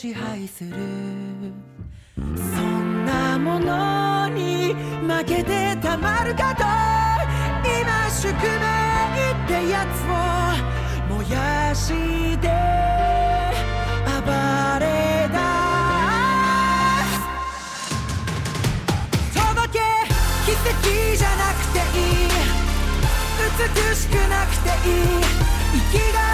[0.00, 0.70] 支配する。
[2.14, 4.72] そんなものに
[5.02, 6.62] 負けてたまるかと。
[7.66, 8.32] 今宿命っ
[9.48, 10.10] てやつを
[11.16, 11.88] 燃やし
[12.38, 12.46] て。
[14.06, 14.08] 暴
[14.78, 15.34] れ出
[17.10, 17.18] す。
[19.34, 19.80] 届け
[20.46, 20.62] 奇跡
[21.16, 22.24] じゃなくていい。
[23.58, 24.94] 美しくなくていい。
[25.90, 26.27] 生きがい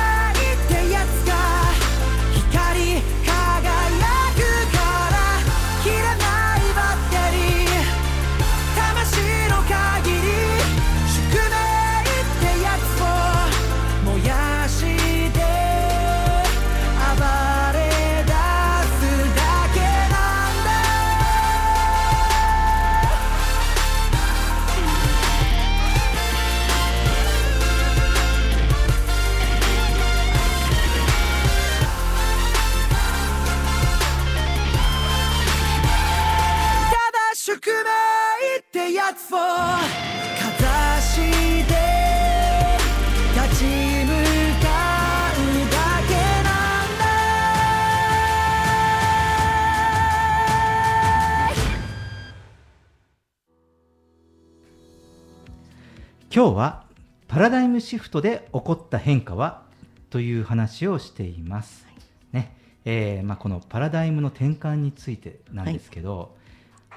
[56.35, 56.83] 今日は
[57.29, 59.63] パラダイムシフトで起こった変化は
[60.11, 61.87] という話をしています。
[62.33, 66.35] ねえーまあ、このパラダイムの転換についてなんですけど、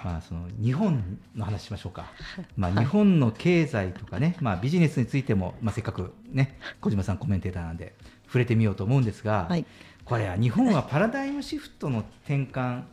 [0.03, 2.07] まあ、その日本の話しましょうか、
[2.57, 7.93] まあ、日本の経済とかね、まあ、ビジネスについても、まあ、せっかく、ね、小島さんコメンテーターなんで
[8.25, 9.63] 触れてみようと思うんですが、はい
[10.03, 12.83] これは日本はパラダイムシフトの転換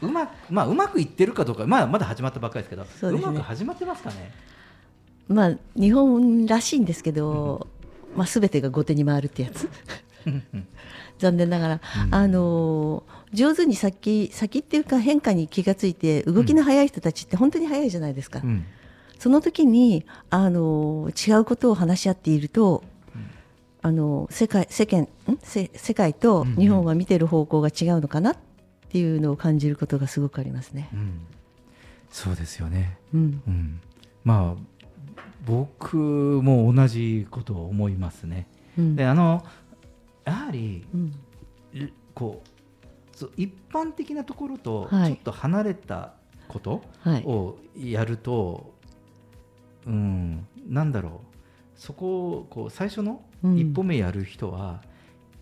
[0.00, 4.32] うまく,、まあ、うまくいってるかどうか、まあ、まだ始まったばっかりですけどそうまく始まってますかね？
[5.30, 7.68] まあ日本らしいんですけど、
[8.16, 9.68] まあ全てが後手に回るってやつ。
[11.18, 12.14] 残念ながら、うん。
[12.14, 18.64] あの上手に先先っていうか変化に気がついて動きの早い人たちって本当に早いじゃないですか、うん。
[19.18, 22.82] その時にあの違うことを話し合っていると、
[23.82, 25.08] あの世界世間ん？
[25.42, 28.36] せ世界と日本は見てる方向が違うのかなっ
[28.90, 30.88] ていうのを感じることがすごくありますね。
[30.92, 31.20] うん。
[32.10, 33.42] そうですよね、うん。
[33.46, 33.80] うん、
[34.24, 34.60] まあ
[35.46, 38.46] 僕も同じことを思いますね。
[38.78, 38.96] うん。
[38.96, 39.44] であの
[40.24, 41.12] やはりうん。
[42.14, 42.42] こ
[43.22, 45.12] う一般的なところとちはい。
[45.12, 46.14] ょっと離れた
[46.48, 47.22] ことはい。
[47.24, 48.72] をやると、
[49.86, 51.12] うん、なんだろう。
[51.76, 53.58] そこをこう最初のうん。
[53.58, 54.82] 一歩目やる人は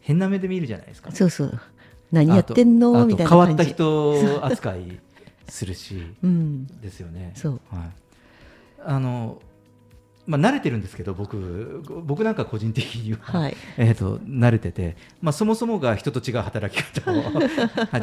[0.00, 1.10] 変な目で見るじゃないですか。
[1.10, 1.60] そうそう。
[2.12, 3.04] 何やってんの？
[3.06, 3.64] みたいな変わった。
[3.64, 5.00] 人扱い
[5.48, 6.66] するし うん。
[6.80, 7.32] ですよね。
[7.34, 7.60] そう。
[7.70, 7.90] はい、
[8.84, 9.40] あの
[10.28, 13.56] まあ慣れてるんですけど僕僕なんか個人的には、はい。
[13.78, 17.22] えー、と慣れてて、まあ、そもそもが人と違う働き方を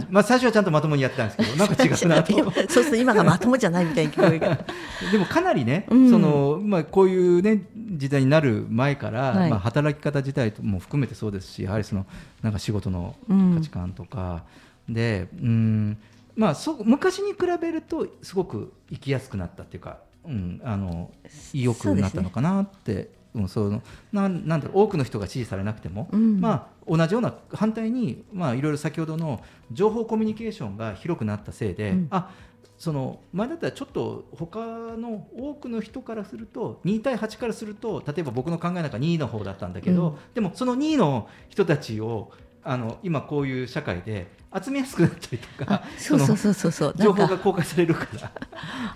[0.10, 2.52] まあ最初はちゃんとまともにやってたんですけどなんか違うなと。
[2.68, 4.58] そうすると今がまともじゃないみたいな聞こえが。
[5.12, 6.10] でもかなりね、うん。
[6.10, 7.62] そのまあ、こういう、ね、
[7.92, 9.50] 時代になる前から、はい。
[9.52, 12.08] まあ、働き方自体も含めてそうですしやはりその
[12.42, 13.56] なんか仕事のうん。
[13.56, 14.44] 価値観とか、
[14.90, 15.98] でうん、
[16.36, 21.12] まあ、そう昔に比べるとすごく生きやすくなったっていうか、うん、あの
[21.54, 23.14] 意欲になったのかなって。
[23.36, 23.82] うん、その。
[24.14, 26.40] なんなんだろう多くの人が支持されなくても、うん。
[26.40, 32.08] まあ、同じような反対に、まあ、いろいろ先ほどの情報コミュニケーションが広くなったせいで、うん。
[32.12, 32.32] あ
[32.78, 40.16] その前だったらちょっと他の多くの人からすると2対8からすると例えば僕の考えなんか2の方だったんだけど、うん。
[40.34, 42.32] でもその2の人たちを
[42.64, 44.28] あの今こういう社会で
[44.64, 46.96] 集めやすくなったりとかそうそうそうそうそう。
[46.98, 48.32] 情報が公開されるから。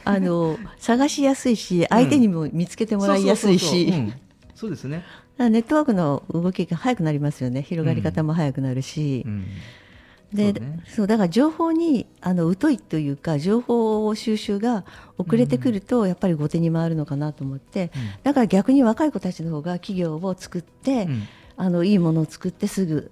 [0.05, 3.93] あの探しやすいし相手にも見つけてもらいやすいし。
[4.55, 5.05] そうですね、
[5.37, 7.61] ネットワークの動きが早くなりますよね。
[7.61, 9.45] 広がり方も早くなるし、うん。
[10.33, 10.83] でそうね。
[10.95, 14.83] そうだから情報にあの疎いというか情報収集が
[15.17, 18.01] 遅れてくるとやっぱり後手に回るのかなと思って、うん。
[18.23, 21.23] だから逆に若い子たちの方が企業を作って、うん。
[21.61, 23.11] あのいいものを作ってすぐ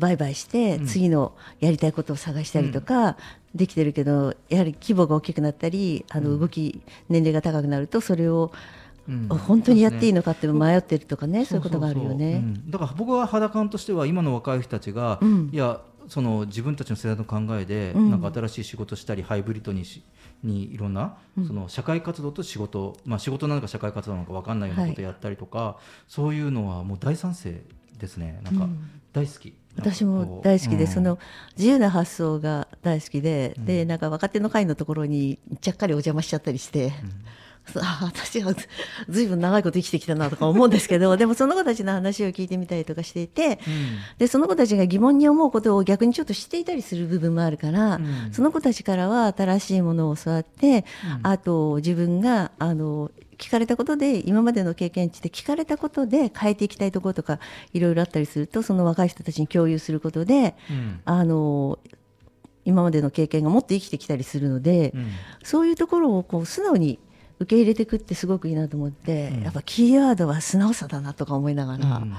[0.00, 0.86] 売買して、うん。
[0.86, 3.16] 次のやりたいことを探したりとか、
[3.54, 8.52] できてるけどやはり規模が大きくなったりあの動き、年齢が高くなるとそれを
[9.08, 9.28] うん。
[9.28, 12.38] 本当にやっていいののかって迷ってるとかねそういうことがあるよね。
[12.38, 12.70] ん。
[12.70, 15.50] だから僕は肌感としては今の若い人たちが、うん。
[15.52, 18.10] いやその自分たちの世代の考えで、うん。
[18.10, 20.02] なんか新しい仕事したりハイブリッドにし
[20.42, 25.78] にいろんな、その社会活動と仕事、まあ、仕事なのか社会活動なのか分かんないようなことをやったりとか、
[26.08, 27.62] そういうのはもう大賛成
[27.98, 28.40] ですね。
[28.42, 28.90] なんかうん。
[29.12, 31.18] 大好き、私も大好きで、その
[31.56, 36.92] 自由な発想が大好きで、でなんか若手の会のところにちゃっかりお邪魔しちゃったりして、
[37.76, 38.68] あ私はず
[39.08, 43.58] ずいぶん長いこと生きてきたなとか思うんですけど でもその子たちの話を聞いてみたりとかしていて、
[44.18, 48.32] でその子たちが疑問に思うことを逆にちょっと知っていたりする部分もあるから、うん。
[48.32, 50.84] その子たちからは新しいものを教わって、
[51.22, 53.10] あと自分があの
[53.40, 57.40] 聞かれたことで今までの経験値で聞かれたことで変えていきたいところとか
[57.72, 61.00] いろいろあったりするとその若い人たちに共有することでうん。
[61.04, 61.78] あの
[62.66, 65.08] 今までの経験がもっと生きてきたりするので、うん。
[65.42, 66.98] そういうところをこう素直に
[67.38, 69.42] 受け入れていくってすごくいいなと思って、うん。
[69.42, 71.96] やっぱキーワードは素直さだなとか思いながら。
[71.96, 72.14] うん。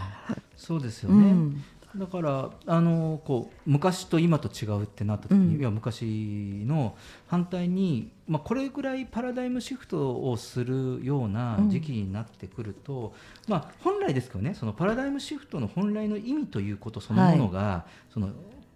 [0.58, 1.64] そうですよね、うん
[1.96, 5.62] だからあのこう昔と今と違うってなった時に、うん。
[5.62, 6.96] いや昔の
[7.28, 13.14] 反対に、まあ、これぐらいパラダイムシフトをするような時期になってくると、
[13.48, 18.30] まあ、本来ですけどねそのパラダイムシフトの本来の意味ということそのものが、その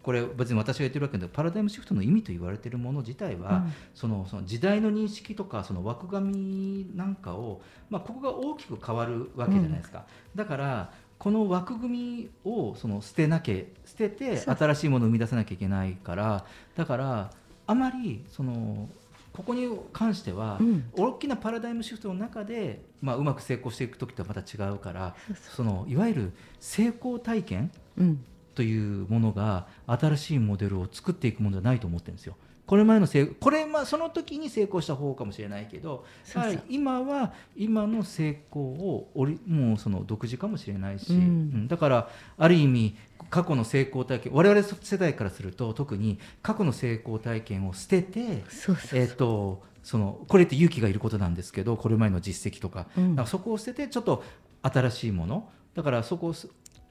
[0.04, 3.74] これ別に私が言ってるわけでパラダイムシフトの意味と言われているもの自体は、うん。
[3.96, 10.06] そのその時代の認識とかその枠組みなんかを、まあ、ここが大きく変わるわけじゃないですか、
[10.36, 13.56] だからこの枠組みをその捨てなきゃ
[13.86, 16.46] 捨てて新しいものを生み出さなきゃいけないから
[16.76, 17.32] だから
[17.68, 18.90] あまりその
[19.36, 20.90] ここに関しては、うん。
[20.94, 25.14] 大きなパラダイムシフトの中で、まあ、うまく成功していく時とはまた違うから
[25.54, 28.24] そのいわゆる成功体験うん。
[28.56, 32.38] というものが新しいモデルを作っていくものじゃないと思ってるんですよ。
[32.66, 41.20] これ前の成これまあその時に成功した方かもしれないけどそう今は今の成功をおりもうその独自かもしれないし、うん。
[41.20, 41.68] うん。
[41.68, 42.96] だからある意味
[43.30, 53.28] 過去の成功体験我々世代からすると特に過去の成功体験を捨ててそうそうえっ、とそのこれって勇気がいることなんですけどこれまでの実績とか,、うん。
[53.28, 54.24] そこを捨ててちょっと
[54.64, 55.50] 新しいもの。
[55.76, 56.34] だからそこ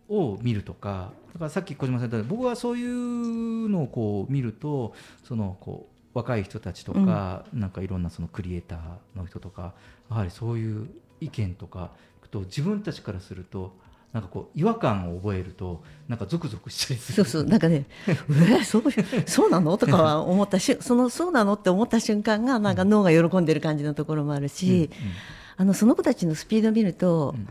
[0.08, 9.74] を見るとかだからさっき小島さん言った僕はそういうのをこう見るとそのこう若い人たちとか、なんかいろんなそのクリエイターの人とか
[10.08, 10.88] やはりそういう
[11.20, 11.90] 意見とか
[12.34, 13.72] と自分たちからすると
[14.12, 17.24] なんかこう違和感を覚えるとなんかゾクゾクしたりする。
[17.24, 18.82] そうそうなんかね「えーそう
[19.26, 24.90] そうなの?」とかは思ったし そのそうなのって思った瞬間がなんか脳が喜んでる感じのところもあるし、
[25.56, 27.48] あのその子たちのスピードを見ると、うん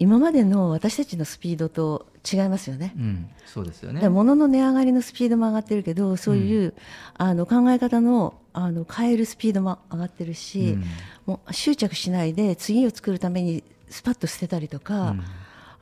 [0.00, 2.94] 今までの私たちのスピードと違いますよね。
[2.96, 4.08] うんうんそうですよね。
[4.08, 6.74] 物の値上がりのスピードも上がってるけどそういう、
[7.14, 10.84] あの考え方のあの変えるスピードも上がってるし、うん。
[11.26, 15.22] もう執着しないで次を作るためにスパッと捨てたりとか、うん。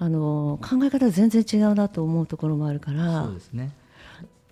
[0.01, 3.25] あの考え方が全然違うなと思うところもあるから。
[3.25, 3.73] そうですね。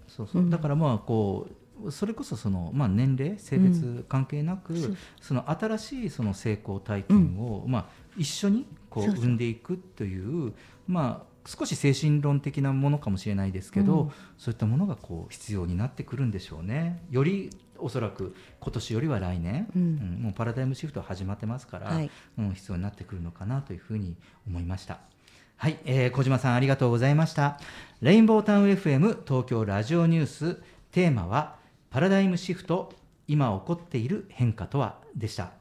[0.06, 0.48] そうそう。
[0.48, 1.48] だからまあこ
[1.84, 7.86] うそれこそそのまあ年齢性別関係なく、その新しいその成功体験を、まあ
[8.16, 8.66] 一緒に
[9.00, 10.52] こう生んでいくという
[10.86, 17.02] まあ少し精神論的なものかもしれないですけど、うんそういったものがこう必要になってくるんでしょうね。
[17.10, 24.16] よりおそらく今年よりは来年、うんもうパラダイムシフトは始まってますから、はいうん、必要になってくるのかなというふうに
[24.46, 24.98] 思いました。
[25.56, 27.60] はい、えー小島さんありがとうございました。
[28.02, 31.56] レインボータウン FM 東京ラジオニューステーマは
[31.90, 32.92] パラダイムシフト
[33.28, 34.98] 今起こっている変化とは？
[35.14, 35.52] でした。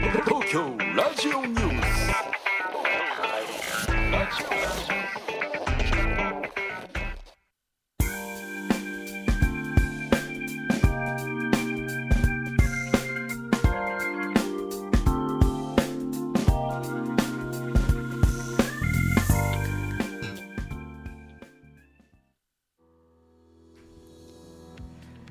[0.00, 2.10] 東京ラジオニュース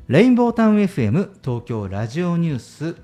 [0.07, 2.95] レインボータウン FM 東京ラジオニュース、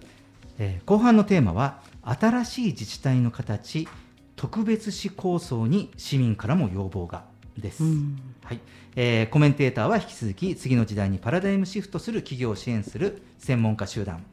[0.60, 3.88] えー後半のテーマは新しい自治体の形
[4.36, 7.24] 特別市構想に市民からも要望が
[7.58, 8.20] です、うん。
[8.44, 8.60] はい。
[8.96, 14.24] えーコメンテーターは引き続き次の時代にパラダイムシフトする企業を支援する専門家集団。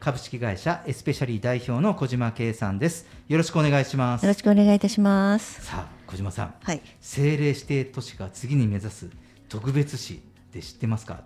[0.00, 3.06] 株式会社エスペシャリー代表の小島圭さんです。
[3.28, 4.22] よろしくお願いします。
[4.22, 5.64] よろしくお願いいたします。
[5.64, 6.54] さあ小島さん。
[6.62, 6.82] はい。
[7.00, 9.08] 政令指定都市が次に目指す
[9.48, 10.16] 特別市っ
[10.52, 11.22] て知ってますか？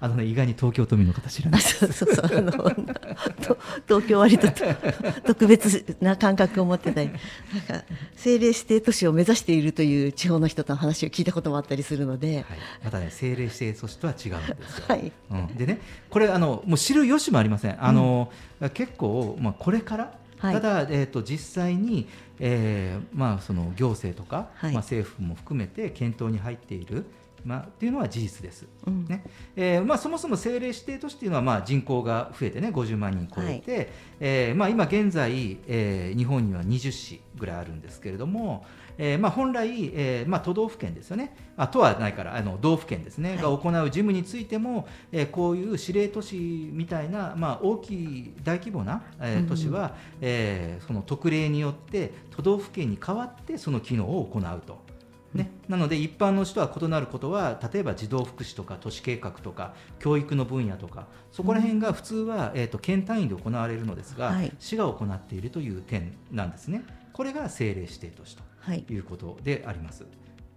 [0.00, 1.62] あのね意外に東京都民の方知らなあい。
[1.62, 4.64] そうそうそうあのと東京割とと
[5.26, 7.84] 特別な感覚を持ってたりなんか
[8.14, 12.44] 政令指定都市を目指しているという地方の人との話を聞いたこともあったりするので、はい、
[12.84, 14.84] またね政令指定都市とは違うんですよ。
[14.88, 15.12] はい。
[15.30, 17.84] うん、でねこれあのもう知る由もありません。
[17.84, 18.32] あの、
[18.72, 20.54] 結構まあこれから、はい。
[20.54, 24.72] ただえっ、と実際に、えーまあその行政とか、はい。
[24.72, 27.04] まあ政府も含めて検討に入っている。
[27.44, 29.04] まあ、っていうのは事実です、うん。
[29.06, 29.24] ね。
[29.56, 38.66] えーまあ、そもそも政令指定都市っていうのは、まあ、人口が増えてね50万人超えて、えーまあ、今現在、えー日本には20市ぐらいあるんですけれども、
[38.98, 41.34] えーまあ、本来、えーまあ、都道府県ですよね。
[41.56, 43.38] あ都はないからあの道府県ですね、はい。
[43.38, 54.89] が行う事務についても、えーこういう司令都市みたいな、まあ、大きい大規模な、えー都市は、えーその特例によって都道府県に代わってその機能を行うと。
[55.34, 64.52] ね、なので一般の人は異なることは例えば児童福祉とか都市計画とか教育の分野とかそこら辺が普通は、えー、と県単位で行われるのですが、はい。
[64.58, 66.84] 市が行っているという点なんですね。
[67.12, 68.84] これが政令指定都市とはい。
[68.88, 70.04] いうことであります。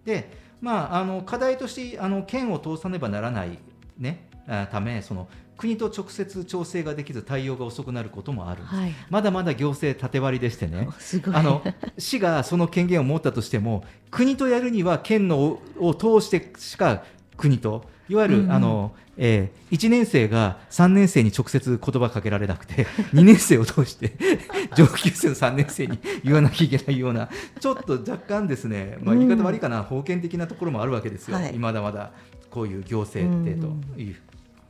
[0.04, 3.58] で、まあ、あの課題としてあの県を通さねばならない、
[3.96, 8.62] ね、あためその国と直接調整ができず対応が遅くなることもある。
[8.64, 8.92] はい。
[9.08, 10.88] まだまだ行政縦割りでしてね。
[11.32, 11.62] あの
[11.96, 17.04] 市がその権限を持ったとしても国とやるには県のをを通してしか
[17.36, 18.44] 国といわゆる、うん。
[18.44, 22.84] うんあのえー、1年生が3年生に直接言葉かけられなくて
[23.14, 24.12] 2年生を通して
[24.74, 27.28] 上級生の3年生に言わなきゃいけないような
[27.60, 31.56] ちょっと若干ですね、まあ、言い方悪いかな、封建的なところもあるわけですよ、はい。
[31.58, 32.10] まだまだ
[32.50, 33.66] こういう行政ってと
[34.00, 34.16] いう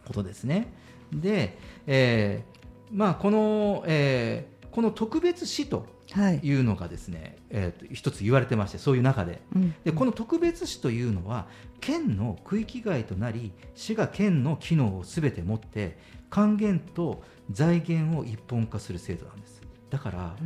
[0.06, 0.72] ことですね。
[1.12, 6.40] で、えーまあ、この、えーこの特別市とはい。
[6.42, 9.40] いうのがですね、えーと一つ言われてましてそういう中で。
[9.54, 9.74] うん。
[9.84, 11.46] でこの特別市というのは
[11.80, 15.96] 県の区域外となり市が県の機能をすべて持って
[16.28, 19.62] 還元と財源を一本化する制度なんです。
[19.90, 20.36] だから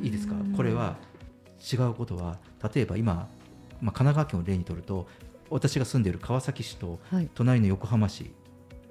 [0.00, 0.36] いいですか？
[0.56, 0.96] これは
[1.60, 2.38] 違うことは
[2.72, 3.26] 例えば今、まあ、
[3.80, 5.08] 神奈川県を例にとると
[5.50, 7.28] 私が住んでいる川崎市とはい。
[7.34, 8.30] 隣の横浜市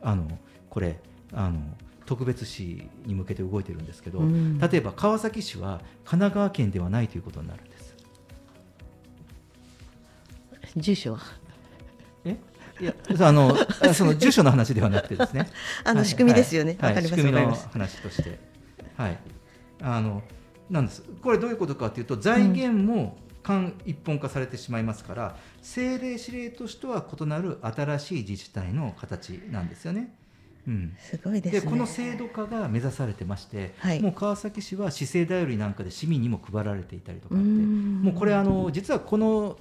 [0.01, 0.27] あの
[0.69, 0.99] これ
[1.33, 1.59] あの
[2.05, 4.59] 特別市に向けて動いてるんですけど、うん。
[4.59, 7.95] 例えば川崎市は神奈川県ではないということになるんです。
[10.75, 11.19] 住所は？
[12.25, 12.37] え？
[12.79, 12.95] いや
[13.27, 15.49] あのあその住所の話ではなくてですね。
[15.85, 16.77] あのはい仕組みですよね。
[16.79, 16.95] はい。
[16.95, 17.21] わかります。
[17.21, 18.39] 仕組みの話として。
[18.97, 19.19] はい。
[19.81, 20.23] あの
[20.69, 21.03] なんです。
[21.21, 30.13] これどういうことかというと財源も間一本化されてしまいますから、政令指令としては異なる新しい自治体の形なんですよね。
[30.67, 31.61] うん、すごいですね。
[31.61, 33.99] でこの制度化が目指されてまして、はい。
[33.99, 38.01] もう川崎市は市政だよりなんかで市民にも配られていたりとかうってん。
[38.03, 39.57] もうこれあの実はこの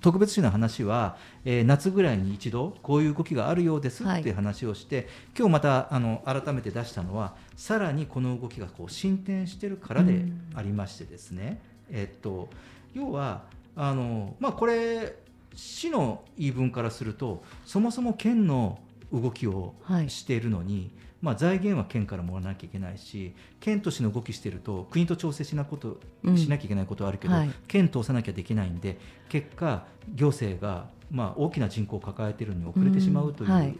[0.00, 4.20] 特別市の話は、えー夏ぐらいに一度こういう動きがあるようですはい。
[4.20, 12.48] っていう話をして、今日またあの改めて出したのはさらにこの動きがこう進展してるからでありましてですね、えっと
[12.94, 13.44] 要は
[13.76, 15.16] あの、まあ、これ
[15.54, 18.78] 市の言い分からするとそもそも県の
[19.12, 20.10] 動きをはい。
[20.10, 26.36] しているのに、まあ、財源は県からもらわなきゃいけないし県と市の動きしていると国と調整しなこと、うん。
[26.36, 27.50] しなきゃいけないことはあるけど、はい。
[27.66, 29.84] 県通さなきゃできないんで結果
[30.14, 33.56] 行政が、まあ、大きな人口を抱えているのに遅れてしまうという、うん。
[33.56, 33.76] はい。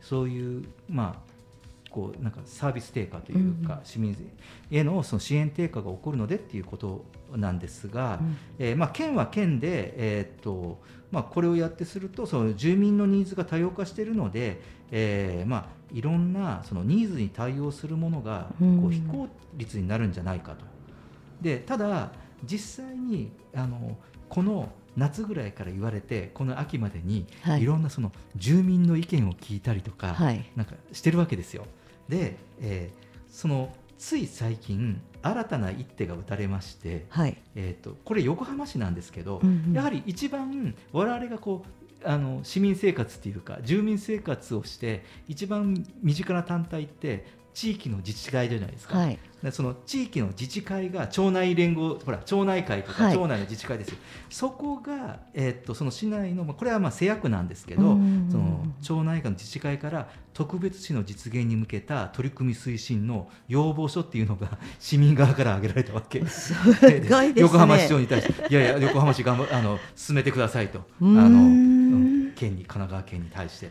[0.00, 1.31] そういう、まあ、
[1.92, 4.16] こうなんかサービス低下というか、うん市民
[4.70, 7.04] へのその支援低下が起こるのでっていうこと
[7.36, 8.36] なんですが、うん。
[8.58, 10.80] えーまあ、県は県で、えーっと
[11.10, 20.64] まあ、これをやってするとその住民のニーズが多様化しているので、えーまあ、いろんなそのニーズに対応するものがこう非効率になるんじゃないかと。
[21.40, 22.12] でただ
[22.44, 23.96] 実際にあの
[24.28, 27.62] この夏ぐらいから言われてこの秋までに、はい。
[27.62, 30.44] い、ろんなその住民の意見を聞いたりとか、はい。
[30.56, 31.66] なんかしてるわけですよ。
[32.08, 37.36] で、えーそのつい最近新たな一手が打たれまして、はい。
[37.54, 39.72] えー、とこれ横浜市なんですけど、うんうん。
[39.72, 41.64] やはり一番我々がこ
[42.04, 47.24] うあの市民生活っていうか住民生活をして一番身近な単体って
[47.54, 49.18] 地域の自治会じゃないですか、はい。
[49.42, 53.16] でその地域の自治会が町内連合ほら町内会とかはい。
[53.16, 53.96] 町内の自治会ですよ、
[54.30, 66.24] そこが、えーっとその市内のまあこれはまあ制約なんですけど、うんその町内会の自治会から特別市の実現に向けた取り組み推進の要望書っていうのが 市民側から挙げられたわけ。
[66.26, 67.32] すごいですね。
[67.36, 73.70] 横浜市長に対して、いやいや、横浜市頑張あの進めてくださいと、あのうん県に神奈川県に対して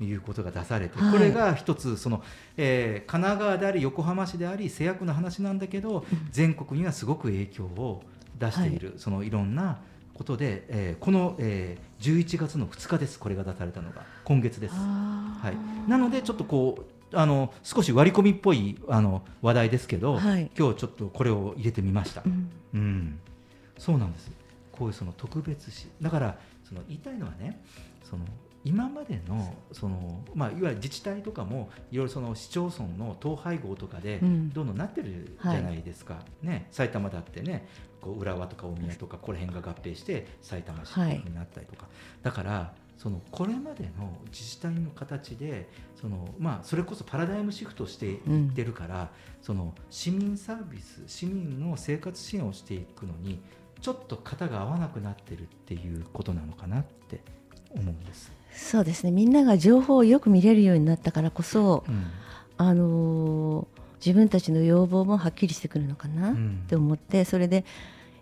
[0.00, 1.12] いうことが出されて、はい。
[1.12, 2.22] これが一つその、
[2.56, 8.02] えー神奈川であり横浜市であり制約の話なんだけど、全国にはすごく影響を
[8.38, 9.78] 出している、そのいろんな
[10.14, 14.74] ことで、えーこの、えー11月の2日です、これが出されたのが今月です。
[14.74, 20.50] はい、なのでちょっとこうあの少し割り込みっぽいあの話題ですけど、はい。
[20.58, 22.22] 今日ちょっとこれを入れてみました。
[22.26, 22.50] うん。
[22.74, 23.18] うん、
[23.78, 24.30] そうなんです。
[24.72, 26.36] こういうその特別視だから
[26.68, 27.62] その言いたいのはね、
[28.02, 28.24] その
[28.64, 34.50] 今までのそのまあいわゆる自治体とかもいろいろその市町村の統廃合とかでうん。
[34.50, 36.22] どんどんなってるじゃないですか。
[36.42, 37.68] ね、埼玉だってね、
[38.00, 41.22] こう浦和とか大宮とかこの辺が合併して埼玉市はい。
[41.24, 41.86] になったりとか、
[42.22, 45.68] だからそのこれまでの自治体の形で
[46.00, 49.10] そのまあそれこそパラダイムシフトしていってるから、
[49.42, 53.40] その市民サービス市民の生活支援をしていくのに
[53.80, 57.20] ちょっと型が合わなくなってるっていうことなのかなって
[57.74, 58.32] 思うんです。
[58.54, 59.10] そうですね。
[59.10, 62.04] みんなが情報をよく見れるようになったからこそ、うん。
[62.56, 63.66] あのー
[64.04, 66.64] 自分たちの要望もはっきりしてくるのかなっうん。
[66.68, 67.64] て思って、それで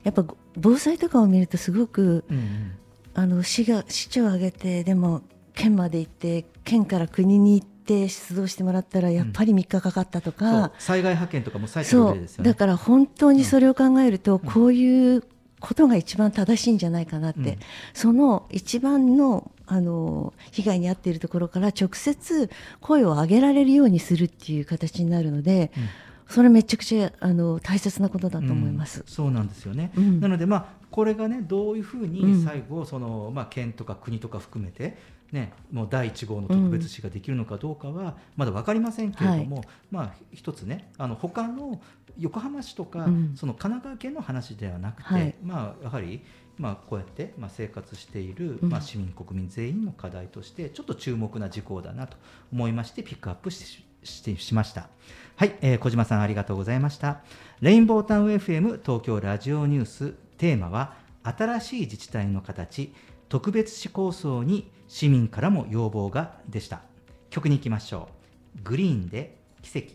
[0.05, 0.25] やっぱ
[0.57, 2.73] 防災とかを見るとすごくうんうん。
[3.15, 5.23] あの市が市長を挙げてでも
[5.55, 10.39] 県まで行って県から国に行って出動してもらったらやっぱり3日かかったとそう。
[10.39, 12.51] か、災害派遣とかも最初そうの例ですよね。
[12.51, 14.39] だから本当にそれを考えると、ん。
[14.39, 15.25] こういう
[15.63, 17.59] ことが一番正しいんじゃないかなって、うん。
[17.95, 22.51] その一番のあの被害に遭っているところから直接
[22.81, 25.89] 声を上げられるようにするっていう形になるので、うん。
[26.29, 29.01] それめちゃくちゃあの大切なことだと思います。
[29.01, 29.07] うん。
[29.07, 29.93] そうなんですよね。
[29.97, 30.21] うん。
[30.21, 32.45] なので、まあ、これがね、どういうふううにん。
[32.45, 34.97] 最後、そのまあ、県とか国とか含めて、
[35.33, 41.81] ね、もう第1号の特別市ができるのかどうかは、まだ分かりませんけれども、まあ、一つね、あの他の
[42.19, 43.33] 横浜市とか、うん。
[43.35, 45.35] その神奈川県の話ではなくて、はい。
[45.43, 46.23] まあ、やはり、
[46.59, 48.69] まあ、こうやって、まあ、生活している、うん。
[48.69, 52.19] まあ、市民、国民全員の課題として、ちょっと注目な事項だなと
[52.53, 54.89] 思いまして、ピックアップししてしました。
[55.37, 57.21] はい、えー小島さんありがとうございました。
[57.61, 62.93] レインボータウン FM 東京ラジオニューステーマは新しい自治体の形
[63.29, 66.83] 特別市構想に市民からも要望がでした。
[67.31, 68.11] 曲に行きましょ
[68.59, 68.63] う。
[68.63, 69.95] グリーンで奇跡。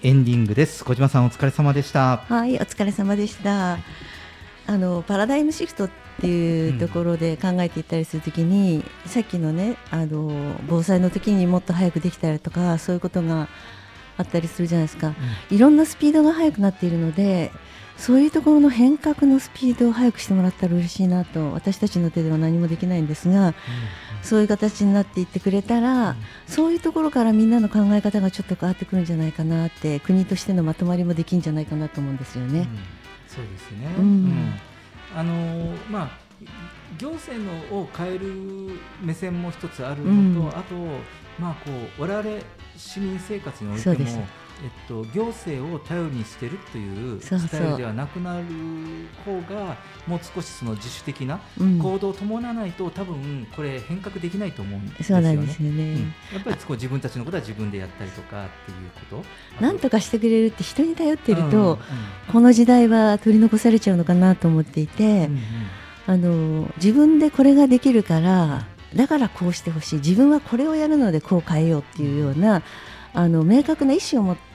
[0.00, 0.84] エンディングです。
[0.84, 2.18] 小島さんお疲れ様でした。
[2.28, 3.78] はい、お疲れ様でした。
[4.66, 5.90] あのパラダイムシフトっ
[6.20, 10.30] ていうところで考えていったりするときに、さっきのねあの
[10.68, 13.48] 防災の時にもっと早くできたりとかそういうことが
[14.16, 15.14] あったりするじゃないですか、
[15.50, 17.50] いろんなスピードが速くなっているので
[17.98, 23.54] そういうところの変革のスピードを速くしてもらったら嬉しいなと私たちの手では何もできないんですが、
[24.22, 32.60] そういう形になっていってくれたら、そういうところからみんなの考え方がちょっと変わってくるんじゃないかなって国としてのまとまりもできるんじゃないかなと思うんですよね。
[32.60, 32.66] うん。
[33.26, 34.04] そうですね、うん。
[34.04, 34.54] うん。
[35.16, 36.28] あのーまあ
[36.98, 38.32] 行政のを変える
[39.02, 40.48] 目線も一つあるのと、うん。
[40.48, 40.74] あと
[41.38, 42.40] まあこう我々
[42.76, 44.26] 市民生活においても
[44.62, 48.44] えっと、行政を頼りにしてるというスタイルではなくなる
[49.24, 51.78] 方がもう少しその自主的なうん。
[51.78, 55.28] 行動を伴わないと多分これ変革できないと思うんですよね。
[55.28, 55.82] そうなんですよね。
[55.82, 56.00] うん。
[56.00, 59.62] やっぱりこう自分たちのことは自分でやったりとかっていうこと。
[59.62, 61.78] なんとかしてくれるって人に頼ってるうんと、
[62.32, 65.40] この時代は取り残されちゃうのかなと思っていて、うんうん。
[66.08, 69.96] あの自分でこれができるからだからこうしてほしい。
[69.96, 72.62] 自分はこれをやるのでこう変えようっていうような
[73.12, 74.47] あの明確な意思を持って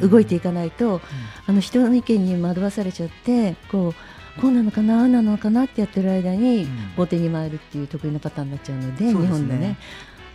[0.00, 1.00] 動いていかないと、
[1.46, 3.94] あの人の意見に惑わされちゃってこう
[4.40, 6.94] こうなのかなああなのかなってやってる間にうん。
[6.96, 9.78] 後手に回るっていう得意なパターンになっちゃうので、日本でね。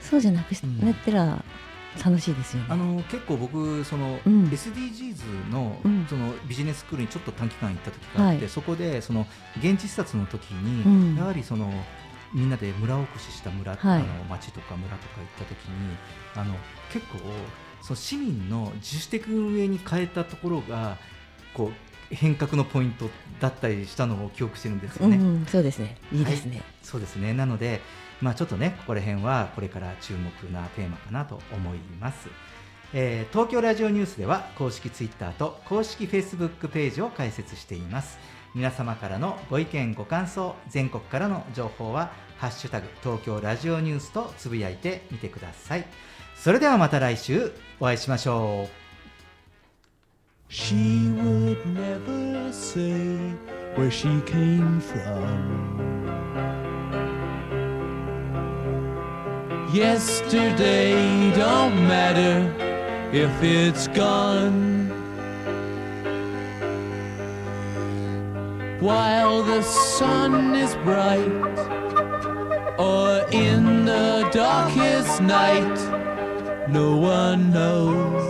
[0.02, 1.44] そうじゃなくなったら
[2.04, 2.68] 楽しいですよね。
[2.70, 4.46] あの結構僕その、うん。
[4.46, 6.06] SDGs の,、うん。
[6.10, 8.50] そのビジネススクールにちょっと短期間行った時があって、はい。
[8.50, 9.26] そこでその
[9.58, 11.16] 現地視察の時に、うん。
[11.16, 11.72] やはりその
[12.34, 14.00] みんなで村おこしした村、はい。
[14.00, 15.96] あの町とか村とか行った時に
[16.36, 16.56] あの
[16.92, 17.20] 結構
[17.84, 20.98] その市民の自主的運営に変えたところが
[21.54, 21.72] こ
[22.12, 23.10] う変革のポイント
[23.42, 25.18] だったりしたのを記憶してるんですよね。
[25.18, 25.98] うん、そうですね。
[26.12, 26.62] いいですね。
[26.82, 27.34] そうですね。
[27.34, 27.82] なので、
[28.22, 32.30] まあちょっとね、ここら辺はこれから注目なテーマかなと思います。
[32.94, 38.18] えー東京ラジオニュースでは公式ツイッターと公式フェイスブックページを開設しています。
[38.56, 45.86] 皆様からのご意見ご感想、全国からの情報はハッシュタグ東京ラジオニュースとつぶやいてみてください。
[46.36, 48.89] それではまた来週お会いしましょう。
[50.51, 53.19] She would never say
[53.77, 55.79] where she came from.
[59.73, 62.51] Yesterday don't matter
[63.13, 64.89] if it's gone.
[68.81, 71.29] While the sun is bright,
[72.79, 76.02] or in the darkest night,
[76.70, 78.24] no one knows.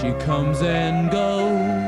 [0.00, 1.87] She comes and goes.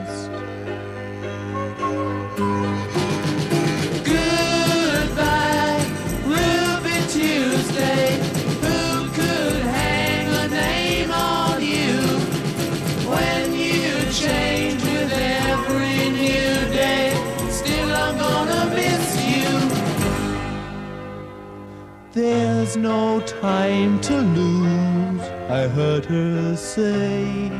[22.73, 27.51] There's no time to lose, I heard her say.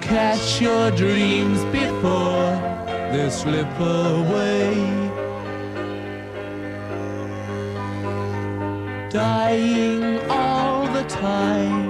[0.00, 2.56] Catch your dreams before
[3.12, 4.72] they slip away.
[9.10, 11.87] Dying all the time.